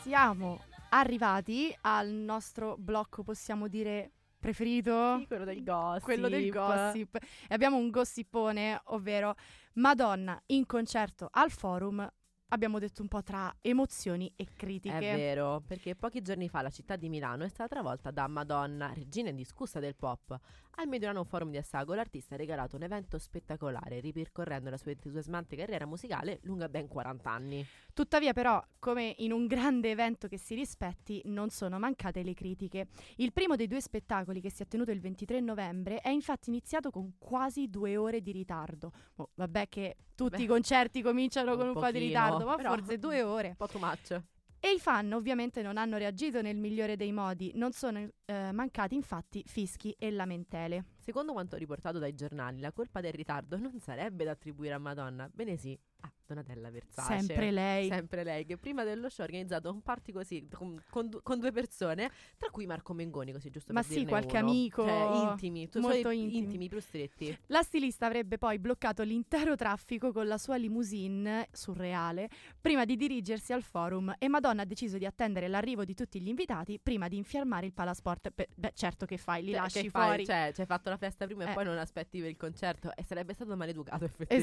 siamo 0.03 0.61
arrivati 0.91 1.75
al 1.81 2.11
nostro 2.11 2.77
blocco, 2.77 3.23
possiamo 3.23 3.67
dire, 3.67 4.13
preferito? 4.39 5.17
Sì, 5.19 5.27
quello 5.27 5.45
del 5.45 5.63
gossip. 5.65 6.05
Quello 6.05 6.29
del 6.29 6.51
gossip. 6.51 7.17
E 7.17 7.55
abbiamo 7.55 7.79
un 7.79 7.89
gossipone, 7.89 8.79
ovvero 8.87 9.35
Madonna 9.75 10.39
in 10.47 10.67
concerto 10.67 11.29
al 11.33 11.51
forum 11.51 12.07
abbiamo 12.49 12.79
detto 12.79 13.03
un 13.03 13.09
po' 13.09 13.23
tra 13.23 13.55
emozioni 13.63 14.31
e 14.37 14.47
critiche. 14.55 14.97
È 14.97 15.17
vero, 15.17 15.63
perché 15.67 15.95
pochi 15.95 16.21
giorni 16.23 16.49
fa 16.49 16.63
la 16.63 16.71
città 16.71 16.97
di 16.97 17.09
Milano 17.09 17.45
è 17.45 17.49
stata 17.49 17.69
travolta 17.69 18.11
da 18.11 18.27
Madonna, 18.27 18.93
regina 18.93 19.31
indiscussa 19.31 19.81
del 19.81 19.97
pop. 19.97 20.39
Al 20.81 20.87
Mediolano 20.87 21.25
Forum 21.25 21.51
di 21.51 21.57
Assago 21.57 21.93
l'artista 21.93 22.37
ha 22.37 22.39
regalato 22.39 22.77
un 22.77 22.85
evento 22.85 23.19
spettacolare, 23.19 23.99
ripercorrendo 23.99 24.71
la 24.71 24.77
sua 24.77 24.93
entusiasmante 24.93 25.57
carriera 25.57 25.87
musicale 25.87 26.39
lunga 26.43 26.69
ben 26.69 26.87
40 26.87 27.29
anni. 27.29 27.67
Tuttavia, 27.93 28.33
però, 28.33 28.63
come 28.79 29.13
in 29.19 29.33
un 29.33 29.49
grande 29.49 29.91
evento 29.91 30.29
che 30.29 30.39
si 30.39 30.55
rispetti, 30.55 31.21
non 31.25 31.51
sono 31.51 31.81
mancate 31.81 32.23
le 32.23 32.33
critiche. 32.33 32.87
Il 33.17 33.33
primo 33.33 33.57
dei 33.57 33.67
due 33.67 33.81
spettacoli, 33.81 34.41
che 34.41 34.53
si 34.53 34.63
è 34.63 34.69
tenuto 34.69 34.93
il 34.93 35.01
23 35.01 35.41
novembre, 35.41 35.99
è 35.99 36.11
infatti 36.11 36.49
iniziato 36.49 36.91
con 36.91 37.15
quasi 37.19 37.69
due 37.69 37.97
ore 37.97 38.23
di 38.23 38.31
ritardo. 38.31 38.93
Oh, 39.17 39.31
vabbè, 39.35 39.69
che 39.69 39.97
tutti 40.15 40.37
Beh, 40.37 40.43
i 40.45 40.47
concerti 40.47 41.03
cominciano 41.03 41.57
con 41.57 41.67
un 41.67 41.75
un 41.75 41.83
po' 41.83 41.91
di 41.91 41.99
ritardo, 41.99 42.45
ma 42.45 42.57
forse 42.57 42.99
due 43.01 43.21
ore. 43.23 43.49
Un 43.49 43.57
po' 43.57 43.67
too 43.67 43.81
much. 43.81 44.23
E 44.61 44.73
i 44.73 44.81
fan 44.81 45.13
ovviamente 45.13 45.63
non 45.63 45.77
hanno 45.77 45.99
reagito 45.99 46.43
nel 46.43 46.57
migliore 46.57 46.97
dei 46.97 47.13
modi, 47.13 47.53
non 47.55 47.73
sono 47.73 48.01
eh, 48.25 48.51
mancati 48.53 48.97
infatti 48.97 49.45
fischi 49.47 49.95
e 49.97 50.11
lamentele. 50.11 50.85
Secondo 50.99 51.33
quanto 51.33 51.57
riportato 51.57 52.01
dai 52.01 52.15
giornali, 52.15 52.59
la 52.59 52.73
colpa 52.73 53.01
del 53.01 53.13
ritardo 53.13 53.57
non 53.57 53.79
sarebbe 53.79 54.25
da 54.25 54.33
attribuire 54.33 54.75
a 54.75 54.79
Madonna, 54.79 55.31
bene 55.33 55.57
sì, 55.57 55.79
a 56.01 56.13
Donatella 56.29 56.71
Versace. 56.71 57.19
Sempre 57.21 57.51
lei. 57.51 57.89
Sempre 57.89 58.23
lei, 58.23 58.45
che 58.45 58.59
prima 58.59 58.85
dello 58.85 59.09
show 59.09 59.25
ha 59.25 59.29
organizzato 59.29 59.71
un 59.73 59.81
party 59.81 60.13
così, 60.13 60.47
con, 60.53 60.81
con 60.91 61.09
con 61.23 61.39
due 61.39 61.53
persone, 61.53 62.11
tra 62.37 62.51
cui 62.51 62.67
Marco 62.67 62.93
Mengoni, 62.93 63.33
così 63.33 63.49
giusto 63.51 63.73
Ma 63.73 63.83
sì, 63.83 64.05
qualche 64.05 64.37
uno. 64.37 64.47
amico 64.51 64.85
Cioè, 64.87 65.31
intimi, 65.31 65.69
tu 65.71 65.81
molto 65.81 66.11
intimi. 66.11 66.37
intimi, 66.39 66.69
più 66.69 66.81
stretti. 66.81 67.37
La 67.47 67.63
stilista 67.63 68.05
avrebbe 68.07 68.37
poi 68.37 68.59
bloccato 68.59 69.03
l'intero 69.03 69.57
traffico 69.57 70.13
con 70.13 70.27
la 70.27 70.37
sua 70.37 70.57
limousine 70.57 71.49
surreale 71.51 72.29
prima 72.61 72.85
di 72.85 72.97
dirigersi 72.97 73.53
al 73.55 73.63
forum 73.63 74.15
e 74.19 74.29
Madonna 74.29 74.63
ha 74.63 74.67
deciso 74.67 74.99
di 74.99 75.07
attendere 75.07 75.49
l'arrivo 75.49 75.85
di 75.85 75.95
tutti 75.95 76.21
gli 76.21 76.29
invitati 76.29 76.79
prima 76.79 77.09
di 77.09 77.17
infiammare 77.17 77.65
il 77.65 77.73
palasport. 77.73 78.31
Beh, 78.35 78.49
beh, 78.55 78.73
certo 78.75 79.07
che 79.07 79.17
fai, 79.17 79.45
li 79.45 79.53
Cioè, 79.53 79.61
lasci 79.61 79.89
fai? 79.89 80.05
fuori. 80.07 80.27
Cioè, 80.27 80.51
ci 80.55 80.61
hai 80.61 80.67
fatto 80.67 80.91
la 80.91 80.99
festa 80.99 81.25
prima 81.25 81.47
Eh. 81.47 81.51
e 81.51 81.55
poi 81.55 81.65
non 81.65 81.79
aspetti 81.79 82.21
per 82.21 82.29
il 82.29 82.37
concerto 82.37 82.95
e 82.95 83.03
sarebbe 83.03 83.33
stato 83.33 83.57
maleducato 83.57 84.05
effettivamente. 84.05 84.37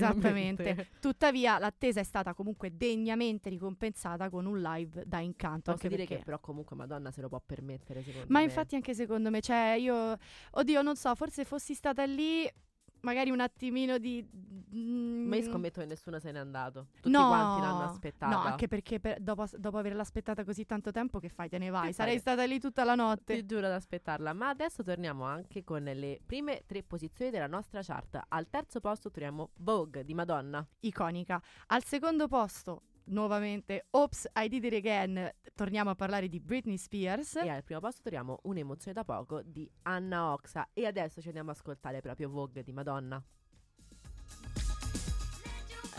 Esattamente. 0.63 0.87
Tuttavia 0.99 1.59
l'attesa 1.75 1.99
è 1.99 2.03
stata 2.03 2.33
comunque 2.33 2.75
degnamente 2.75 3.49
ricompensata 3.49 4.29
con 4.29 4.45
un 4.45 4.61
live 4.61 5.03
da 5.05 5.19
incanto. 5.19 5.71
Posso 5.71 5.85
anche 5.85 5.87
dire 5.89 5.99
perché- 6.03 6.17
che 6.19 6.23
però 6.23 6.39
comunque 6.39 6.75
Madonna 6.75 7.11
se 7.11 7.21
lo 7.21 7.27
può 7.27 7.41
permettere 7.45 8.01
secondo 8.01 8.27
Ma 8.29 8.39
me. 8.39 8.45
infatti 8.45 8.75
anche 8.75 8.93
secondo 8.93 9.29
me, 9.29 9.41
cioè 9.41 9.75
io, 9.77 10.17
oddio, 10.51 10.81
non 10.81 10.95
so, 10.95 11.13
forse 11.15 11.43
fossi 11.43 11.73
stata 11.73 12.05
lì, 12.05 12.49
magari 13.05 13.29
un 13.29 13.39
attimino 13.39 13.97
di... 13.97 14.27
mm, 14.75 15.27
Ma 15.27 15.35
io 15.37 15.43
scommetto 15.43 15.79
che 15.79 15.85
nessuno 15.85 16.19
se 16.19 16.31
n'è 16.31 16.39
andato. 16.39 16.87
Tutti 16.95 17.09
no, 17.09 17.27
quanti 17.27 17.61
l'hanno 17.61 17.83
aspettata. 17.83 18.35
No, 18.35 18.41
anche 18.41 18.67
perché 18.67 18.99
per- 18.99 19.19
dopo, 19.21 19.45
dopo 19.57 19.77
averla 19.77 20.01
aspettata 20.01 20.43
così 20.43 20.65
tanto 20.65 20.91
tempo, 20.91 21.19
che 21.19 21.29
fai? 21.29 21.47
Te 21.47 21.57
ne 21.57 21.69
vai? 21.69 21.87
Che 21.87 21.93
Sarei 21.93 22.13
fai? 22.13 22.21
stata 22.21 22.43
lì 22.45 22.59
tutta 22.59 22.83
la 22.83 22.95
notte. 22.95 23.35
Ti 23.35 23.45
giuro 23.45 23.67
ad 23.67 23.71
aspettarla. 23.73 24.33
Ma 24.33 24.49
adesso 24.49 24.83
torniamo 24.83 25.23
anche 25.23 25.63
con 25.63 25.83
le 25.83 26.19
prime 26.25 26.63
tre 26.65 26.83
posizioni 26.83 27.31
della 27.31 27.47
nostra 27.47 27.81
chart. 27.81 28.19
Al 28.27 28.49
terzo 28.49 28.79
posto 28.79 29.09
troviamo 29.11 29.51
Vogue 29.57 30.03
di 30.03 30.13
Madonna. 30.13 30.65
Iconica. 30.81 31.41
Al 31.67 31.83
secondo 31.83 32.27
posto, 32.27 32.81
nuovamente, 33.05 33.87
Ops, 33.91 34.29
I 34.35 34.47
Did 34.47 34.63
It 34.65 34.73
Again. 34.73 35.29
Torniamo 35.53 35.89
a 35.89 35.95
parlare 35.95 36.27
di 36.29 36.39
Britney 36.39 36.77
Spears. 36.77 37.35
E 37.35 37.49
al 37.49 37.63
primo 37.63 37.79
posto 37.79 38.01
troviamo 38.01 38.39
Un'emozione 38.43 38.93
da 38.93 39.03
poco 39.03 39.41
di 39.43 39.69
Anna 39.83 40.31
Oxa. 40.31 40.69
E 40.73 40.85
adesso 40.85 41.21
ci 41.21 41.27
andiamo 41.27 41.51
ad 41.51 41.57
ascoltare 41.57 42.01
proprio 42.01 42.29
Vogue 42.29 42.63
di 42.63 42.71
Madonna. 42.71 43.23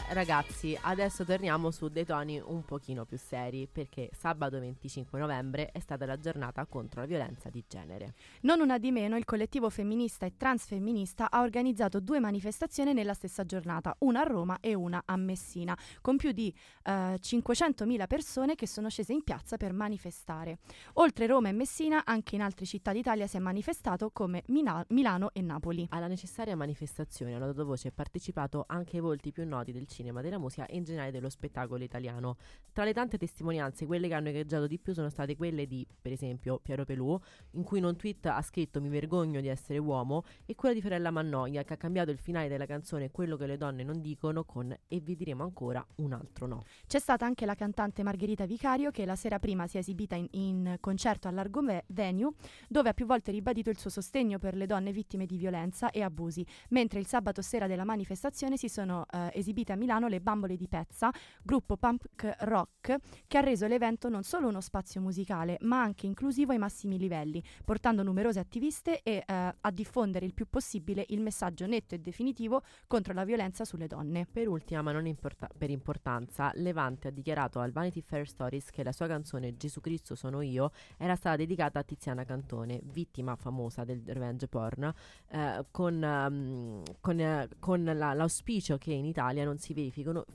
Ragazzi, 0.09 0.79
adesso 0.83 1.25
torniamo 1.25 1.73
su 1.73 1.89
dei 1.89 2.05
toni 2.05 2.41
un 2.41 2.65
pochino 2.65 3.05
più 3.05 3.19
seri 3.19 3.69
perché 3.71 4.09
sabato 4.17 4.61
25 4.61 5.19
novembre 5.19 5.73
è 5.73 5.81
stata 5.81 6.07
la 6.07 6.17
giornata 6.17 6.65
contro 6.67 7.01
la 7.01 7.07
violenza 7.07 7.51
di 7.51 7.63
genere. 7.67 8.15
Non 8.43 8.61
una 8.61 8.79
di 8.79 8.93
meno, 8.93 9.17
il 9.17 9.25
collettivo 9.25 9.69
femminista 9.69 10.25
e 10.25 10.37
transfemminista 10.37 11.29
ha 11.29 11.41
organizzato 11.41 11.99
due 11.99 12.21
manifestazioni 12.21 12.93
nella 12.93 13.15
stessa 13.15 13.45
giornata, 13.45 13.97
una 14.01 14.21
a 14.21 14.23
Roma 14.23 14.59
e 14.61 14.75
una 14.75 15.03
a 15.05 15.17
Messina, 15.17 15.77
con 16.01 16.17
più 16.17 16.31
di 16.31 16.55
eh, 16.85 17.19
500.000 17.21 18.07
persone 18.07 18.55
che 18.55 18.69
sono 18.69 18.89
scese 18.89 19.13
in 19.13 19.25
piazza 19.25 19.57
per 19.57 19.73
manifestare. 19.73 20.59
Oltre 20.95 21.27
Roma 21.27 21.49
e 21.49 21.53
Messina, 21.53 22.05
anche 22.05 22.37
in 22.37 22.43
altre 22.43 22.65
città 22.65 22.93
d'Italia 22.93 23.27
si 23.27 23.39
è 23.39 23.41
manifestato 23.41 24.11
come 24.13 24.45
Mina- 24.47 24.85
Milano 24.91 25.31
e 25.33 25.43
Napoli. 25.43 25.85
Alla 25.91 26.07
necessaria 26.07 26.55
manifestazione 26.55 27.35
hanno 27.35 27.47
dato 27.47 27.65
voce 27.65 27.89
e 27.89 27.93
partecipato 27.93 28.65
anche 28.69 28.99
i 28.99 29.01
volti 29.01 29.33
più 29.33 29.45
noti 29.45 29.73
del 29.73 29.89
cinema, 29.97 30.21
della 30.21 30.39
musica 30.39 30.67
e 30.67 30.77
in 30.77 30.85
generale 30.85 31.11
dello 31.11 31.29
spettacolo 31.29 31.83
italiano. 31.83 32.37
Tra 32.73 32.85
le 32.85 32.93
tante 32.93 33.19
testimonianze, 33.19 33.87
quelle 33.87 34.09
che 34.09 34.15
hanno 34.15 34.29
egreggiato 34.29 34.67
di 34.67 34.79
più 34.79 34.93
sono 34.93 35.09
state 35.09 35.37
quelle 35.37 35.67
di, 35.67 35.87
per 36.01 36.13
esempio, 36.13 36.59
Piero 36.59 36.85
Pelù, 36.85 37.19
in 37.53 37.63
cui 37.63 37.79
in 37.79 37.85
un 37.85 37.97
tweet 37.97 38.27
ha 38.27 38.43
scritto 38.43 38.81
mi 38.81 38.89
vergogno 38.89 39.41
di 39.41 39.49
essere 39.49 39.79
uomo, 39.79 40.25
e 40.45 40.55
quella 40.55 40.75
di 40.75 40.81
Fiorella 40.81 41.11
Mannoia, 41.11 41.65
che 41.65 41.73
ha 41.73 41.77
cambiato 41.77 42.11
il 42.11 42.19
finale 42.19 42.49
della 42.49 42.67
canzone 42.67 43.11
Quello 43.11 43.37
che 43.37 43.47
le 43.47 43.57
donne 43.57 43.83
non 43.83 44.01
dicono 44.01 44.45
con 44.45 44.77
E 44.89 45.01
vi 45.01 45.17
diremo 45.17 45.43
ancora 45.43 45.85
un 45.97 46.13
altro 46.13 46.47
no. 46.47 46.65
C'è 46.87 46.99
stata 46.99 47.25
anche 47.25 47.47
la 47.47 47.55
cantante 47.55 48.03
Margherita 48.03 48.45
Vicario 48.47 48.91
che 48.91 49.07
la 49.07 49.17
sera 49.17 49.39
prima 49.39 49.67
si 49.67 49.77
è 49.77 49.81
esibita 49.81 50.15
in, 50.17 50.27
in 50.33 50.77
concerto 50.81 51.29
al 51.29 51.35
Largo 51.35 51.63
Ve- 51.63 51.85
Venue 51.89 52.33
dove 52.69 52.91
ha 52.91 52.93
più 52.93 53.07
volte 53.07 53.31
ribadito 53.31 53.71
il 53.71 53.79
suo 53.79 53.91
sostegno 53.91 54.39
per 54.39 54.55
le 54.55 54.67
donne 54.67 54.93
vittime 54.93 55.25
di 55.25 55.37
violenza 55.37 55.91
e 55.91 56.03
abusi, 56.03 56.47
mentre 56.71 57.01
il 57.01 57.07
sabato 57.07 57.41
sera 57.43 57.67
della 57.67 57.85
manifestazione 57.85 58.57
si 58.57 58.69
sono 58.69 59.07
eh, 59.11 59.31
esibite 59.33 59.73
a 59.73 59.77
Milano 59.77 59.86
le 59.87 60.21
Bambole 60.21 60.57
di 60.57 60.69
Pezza, 60.69 61.11
gruppo 61.43 61.77
punk 61.77 62.35
rock 62.41 62.97
che 63.27 63.39
ha 63.39 63.41
reso 63.41 63.67
l'evento 63.67 64.09
non 64.09 64.23
solo 64.23 64.49
uno 64.49 64.61
spazio 64.61 65.01
musicale 65.01 65.59
ma 65.63 65.81
anche 65.81 66.07
inclusivo 66.07 66.53
ai 66.53 66.59
massimi 66.59 66.99
livelli, 66.99 67.43
portando 67.65 68.03
numerose 68.03 68.39
attiviste 68.39 69.03
e 69.03 69.23
eh, 69.27 69.55
a 69.61 69.71
diffondere 69.71 70.27
il 70.27 70.35
più 70.35 70.47
possibile 70.49 71.05
il 71.09 71.21
messaggio 71.21 71.67
netto 71.67 71.95
e 71.95 71.99
definitivo 71.99 72.63
contro 72.87 73.15
la 73.15 73.25
violenza 73.25 73.65
sulle 73.65 73.87
donne. 73.87 74.27
Per 74.31 74.49
ultima, 74.49 74.83
ma 74.83 74.93
non 74.93 75.07
importa- 75.07 75.49
per 75.57 75.71
importanza, 75.71 76.51
Levante 76.55 77.09
ha 77.09 77.11
dichiarato 77.11 77.61
al 77.61 77.73
Vanity 77.73 78.01
Fair 78.03 78.29
Stories 78.29 78.71
che 78.71 78.83
la 78.83 78.93
sua 78.93 79.07
canzone 79.07 79.57
Gesù 79.57 79.81
Cristo 79.81 80.15
sono 80.15 80.41
io 80.43 80.73
era 80.99 81.15
stata 81.17 81.37
dedicata 81.37 81.79
a 81.79 81.83
Tiziana 81.83 82.25
Cantone, 82.25 82.81
vittima 82.85 83.37
famosa 83.37 83.85
del 83.85 84.03
revenge 84.05 84.49
porn, 84.49 84.93
eh, 85.29 85.65
con, 85.71 86.03
ehm, 86.03 86.83
con, 87.01 87.21
eh, 87.21 87.49
con 87.59 87.85
la- 87.85 88.13
l'auspicio 88.15 88.79
che 88.79 88.93
in 88.93 89.05
Italia 89.05 89.45
non 89.45 89.59
si 89.59 89.73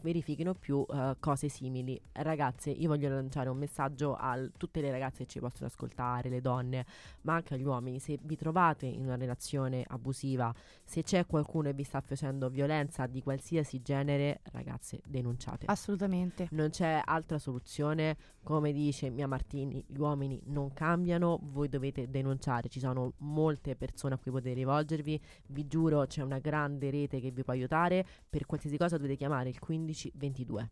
verifichino 0.02 0.54
più 0.54 0.86
eh, 0.88 1.16
cose 1.20 1.50
simili. 1.50 2.00
Ragazze, 2.12 2.70
io 2.70 2.88
voglio 2.88 3.10
lanciare 3.10 3.50
un 3.50 3.58
messaggio 3.58 4.16
a 4.16 4.40
tutte 4.56 4.82
le 4.82 4.92
ragazze 4.92 5.24
che 5.24 5.30
ci 5.30 5.40
possono 5.40 5.68
ascoltare, 5.68 6.30
le 6.30 6.42
donne, 6.42 6.86
ma 7.22 7.36
anche 7.36 7.56
agli 7.56 7.64
uomini. 7.64 8.00
Se 8.00 8.20
vi 8.22 8.36
trovate 8.36 8.86
in 8.86 9.04
una 9.04 9.16
relazione 9.16 9.84
abusiva, 9.88 10.54
se 10.84 11.04
c'è 11.04 11.26
qualcuno 11.26 11.70
che 11.70 11.74
vi 11.74 11.84
sta 11.84 12.02
facendo 12.02 12.50
violenza 12.50 13.08
di 13.08 13.22
qualsiasi 13.24 13.82
genere, 13.82 14.42
ragazze, 14.52 15.02
denunciate. 15.06 15.66
Assolutamente. 15.68 16.48
non 16.52 16.70
c'è 16.70 17.02
altra 17.04 17.40
soluzione, 17.40 18.18
come 18.44 18.72
dice 18.72 19.10
Mia 19.10 19.28
Martini, 19.28 19.84
gli 19.88 19.98
uomini 19.98 20.42
non 20.46 20.74
cambiano, 20.74 21.40
voi 21.42 21.70
dovete 21.70 22.10
denunciare, 22.10 22.70
ci 22.70 22.80
sono 22.80 23.14
molte 23.18 23.76
persone 23.76 24.16
a 24.16 24.18
cui 24.18 24.32
potete 24.32 24.54
rivolgervi, 24.54 25.22
vi 25.48 25.68
giuro 25.68 26.06
c'è 26.06 26.22
una 26.22 26.40
grande 26.40 26.90
rete 26.90 27.20
che 27.20 27.32
vi 27.32 27.44
può 27.44 27.54
aiutare, 27.54 28.06
per 28.30 28.46
qualsiasi 28.46 28.78
cosa 28.78 28.98
dovete 28.98 29.16
chiamare 29.16 29.31
il 29.50 29.58
1522. 29.68 30.70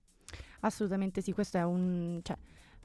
Assolutamente 0.62 1.22
sì, 1.22 1.32
questo 1.32 1.58
è 1.58 1.64
un, 1.64 2.20
cioè, 2.22 2.38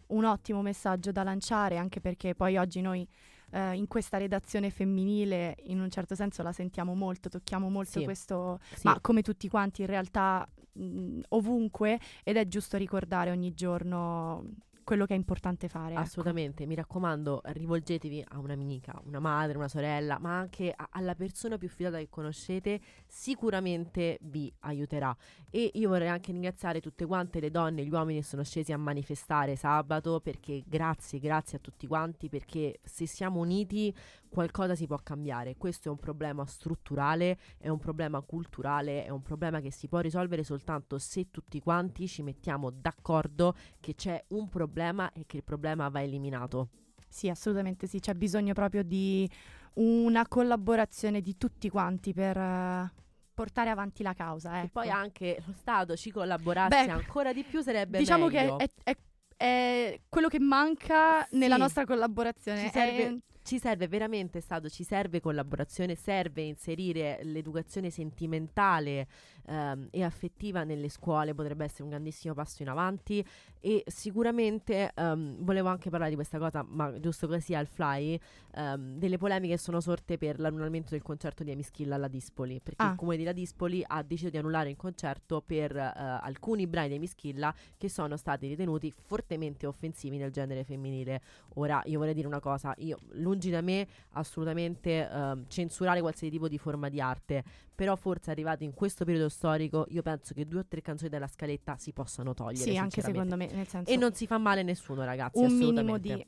un 0.08 0.24
ottimo 0.24 0.62
messaggio 0.62 1.10
da 1.12 1.22
lanciare, 1.24 1.76
anche 1.76 2.00
perché 2.00 2.34
poi 2.34 2.56
oggi 2.56 2.80
noi 2.80 3.06
eh, 3.50 3.74
in 3.74 3.86
questa 3.88 4.16
redazione 4.16 4.70
femminile 4.70 5.56
in 5.64 5.80
un 5.80 5.90
certo 5.90 6.14
senso 6.14 6.42
la 6.42 6.52
sentiamo 6.52 6.94
molto, 6.94 7.28
tocchiamo 7.28 7.68
molto 7.68 7.98
Sì. 7.98 8.04
questo, 8.04 8.60
Sì. 8.74 8.82
ma 8.86 8.98
come 9.00 9.22
tutti 9.22 9.48
quanti 9.48 9.80
in 9.82 9.88
realtà 9.88 10.48
mh, 10.72 11.20
ovunque 11.30 11.98
ed 12.22 12.36
è 12.36 12.46
giusto 12.46 12.76
ricordare 12.76 13.30
ogni 13.30 13.52
giorno 13.54 14.44
quello 14.84 15.06
che 15.06 15.14
è 15.14 15.16
importante 15.16 15.68
fare. 15.68 15.92
ecco. 15.92 16.02
Assolutamente, 16.02 16.66
mi 16.66 16.74
raccomando, 16.74 17.40
rivolgetevi 17.44 18.24
a 18.28 18.38
un'amica, 18.38 19.00
una 19.06 19.18
madre, 19.18 19.56
una 19.56 19.68
sorella, 19.68 20.18
ma 20.18 20.38
anche 20.38 20.72
a- 20.74 20.88
alla 20.92 21.14
persona 21.14 21.58
più 21.58 21.68
fidata 21.68 21.98
che 21.98 22.08
conoscete, 22.08 22.80
sicuramente 23.06 24.18
vi 24.22 24.52
aiuterà. 24.60 25.14
E 25.50 25.70
io 25.74 25.88
vorrei 25.88 26.08
anche 26.08 26.30
ringraziare 26.30 26.80
tutte 26.80 27.06
quante 27.06 27.40
le 27.40 27.50
donne 27.50 27.80
e 27.80 27.84
gli 27.84 27.90
uomini 27.90 28.20
che 28.20 28.24
sono 28.24 28.44
scesi 28.44 28.72
a 28.72 28.76
manifestare 28.78 29.56
sabato, 29.56 30.20
perché 30.20 30.62
grazie, 30.66 31.18
grazie 31.18 31.58
a 31.58 31.60
tutti 31.60 31.86
quanti, 31.86 32.28
perché 32.28 32.78
se 32.82 33.06
siamo 33.06 33.40
uniti 33.40 33.94
qualcosa 34.34 34.74
si 34.74 34.86
può 34.88 34.98
cambiare. 35.02 35.56
Questo 35.56 35.88
è 35.88 35.90
un 35.92 35.96
problema 35.98 36.44
strutturale, 36.44 37.38
è 37.56 37.68
un 37.68 37.78
problema 37.78 38.20
culturale, 38.20 39.04
è 39.04 39.08
un 39.10 39.22
problema 39.22 39.60
che 39.60 39.70
si 39.70 39.86
può 39.86 40.00
risolvere 40.00 40.42
soltanto 40.42 40.98
se 40.98 41.30
tutti 41.30 41.60
quanti 41.60 42.08
ci 42.08 42.22
mettiamo 42.22 42.70
d'accordo 42.70 43.54
che 43.80 43.94
c'è 43.94 44.22
un 44.28 44.48
problema 44.48 45.12
e 45.12 45.24
che 45.24 45.36
il 45.38 45.44
problema 45.44 45.88
va 45.88 46.02
eliminato. 46.02 46.68
Sì, 47.08 47.28
assolutamente 47.28 47.86
sì, 47.86 48.00
c'è 48.00 48.14
bisogno 48.14 48.54
proprio 48.54 48.82
di 48.82 49.30
una 49.74 50.26
collaborazione 50.26 51.20
di 51.20 51.36
tutti 51.36 51.68
quanti 51.70 52.12
per, 52.12 52.36
eh, 52.36 52.92
portare 53.32 53.70
avanti 53.70 54.02
la 54.02 54.14
causa. 54.14 54.56
E 54.56 54.58
Ecco. 54.64 54.68
poi 54.80 54.90
anche 54.90 55.40
lo 55.46 55.52
Stato 55.52 55.94
ci 55.96 56.10
collaborasse 56.10 56.86
Beh, 56.86 56.90
ancora 56.90 57.32
di 57.32 57.44
più 57.44 57.60
sarebbe 57.62 57.98
diciamo 57.98 58.26
meglio. 58.26 58.56
che 58.56 58.64
è, 58.64 58.90
è- 58.90 58.96
è 59.36 60.00
quello 60.08 60.28
che 60.28 60.38
manca 60.40 61.24
Sì. 61.24 61.38
nella 61.38 61.56
nostra 61.56 61.84
collaborazione. 61.84 62.60
Ci 62.60 62.66
È- 62.66 62.70
serve- 62.70 63.20
Ci 63.46 63.58
serve 63.58 63.88
veramente 63.88 64.40
Stato, 64.40 64.70
ci 64.70 64.84
serve 64.84 65.20
collaborazione, 65.20 65.96
serve 65.96 66.40
inserire 66.40 67.18
l'educazione 67.24 67.90
sentimentale 67.90 69.06
ehm, 69.46 69.88
e 69.90 70.02
affettiva 70.02 70.64
nelle 70.64 70.88
scuole, 70.88 71.34
potrebbe 71.34 71.64
essere 71.64 71.84
un 71.84 71.90
grandissimo 71.90 72.34
passo 72.34 72.62
in 72.62 72.68
avanti 72.68 73.24
e 73.60 73.82
sicuramente 73.86 74.92
ehm, 74.94 75.36
volevo 75.44 75.68
anche 75.68 75.88
parlare 75.90 76.10
di 76.10 76.16
questa 76.16 76.38
cosa, 76.38 76.64
ma 76.68 76.98
giusto 77.00 77.26
così 77.26 77.54
al 77.54 77.66
fly, 77.66 78.18
ehm, 78.54 78.98
delle 78.98 79.16
polemiche 79.18 79.56
sono 79.56 79.80
sorte 79.80 80.18
per 80.18 80.38
l'annullamento 80.38 80.90
del 80.90 81.02
concerto 81.02 81.42
di 81.42 81.50
Amischilla 81.50 81.94
alla 81.94 82.08
Dispoli, 82.08 82.60
perché 82.60 82.82
Ah. 82.84 82.90
il 82.90 82.96
comune 82.96 83.16
di 83.16 83.24
La 83.24 83.32
Dispoli 83.32 83.82
ha 83.86 84.02
deciso 84.02 84.30
di 84.30 84.36
annullare 84.36 84.70
il 84.70 84.76
concerto 84.76 85.42
per 85.44 85.74
eh, 85.76 85.82
alcuni 85.86 86.66
brani 86.66 86.88
di 86.88 86.94
Amischilla 86.96 87.54
che 87.76 87.88
sono 87.88 88.16
stati 88.16 88.46
ritenuti 88.48 88.90
fortemente 88.90 89.66
offensivi 89.66 90.16
nel 90.18 90.30
genere 90.30 90.64
femminile. 90.64 91.20
Ora 91.54 91.82
io 91.86 91.98
vorrei 91.98 92.14
dire 92.14 92.26
una 92.26 92.40
cosa, 92.40 92.74
io 92.78 92.98
lungi 93.12 93.50
da 93.50 93.60
me 93.60 93.86
assolutamente 94.12 95.08
ehm, 95.08 95.44
censurare 95.48 96.00
qualsiasi 96.00 96.32
tipo 96.32 96.48
di 96.48 96.58
forma 96.58 96.88
di 96.88 97.00
arte, 97.00 97.42
però 97.74 97.96
forse 97.96 98.30
arrivati 98.30 98.64
in 98.64 98.72
questo 98.72 99.04
periodo 99.04 99.28
storico 99.28 99.86
io 99.88 100.02
penso 100.02 100.32
che 100.34 100.46
due 100.46 100.60
o 100.60 100.64
tre 100.66 100.80
canzoni 100.80 101.10
dalla 101.10 101.26
scaletta 101.26 101.76
si 101.76 101.92
possano 101.92 102.32
togliere. 102.34 102.70
sì, 102.70 102.76
anche 102.76 103.02
secondo 103.02 103.36
me, 103.36 103.48
nel 103.52 103.66
senso 103.66 103.90
E 103.90 103.96
non 103.96 104.14
si 104.14 104.26
fa 104.26 104.38
male 104.38 104.60
a 104.60 104.64
nessuno 104.64 105.04
ragazzi, 105.04 105.38
un 105.38 105.52
minimo 105.56 105.98
di, 105.98 106.26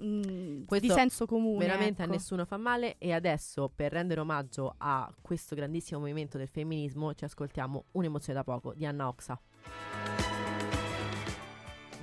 mm, 0.00 0.62
di 0.66 0.88
senso 0.88 1.26
comune. 1.26 1.64
Veramente 1.64 2.02
ecco. 2.02 2.10
a 2.10 2.14
nessuno 2.14 2.44
fa 2.44 2.56
male 2.56 2.96
e 2.98 3.12
adesso 3.12 3.70
per 3.74 3.92
rendere 3.92 4.20
omaggio 4.20 4.74
a 4.78 5.12
questo 5.20 5.54
grandissimo 5.54 6.00
movimento 6.00 6.38
del 6.38 6.48
femminismo 6.48 7.14
ci 7.14 7.24
ascoltiamo 7.24 7.84
Un'emozione 7.92 8.38
da 8.38 8.44
poco 8.44 8.72
di 8.74 8.86
Anna 8.86 9.08
Oxa. 9.08 9.40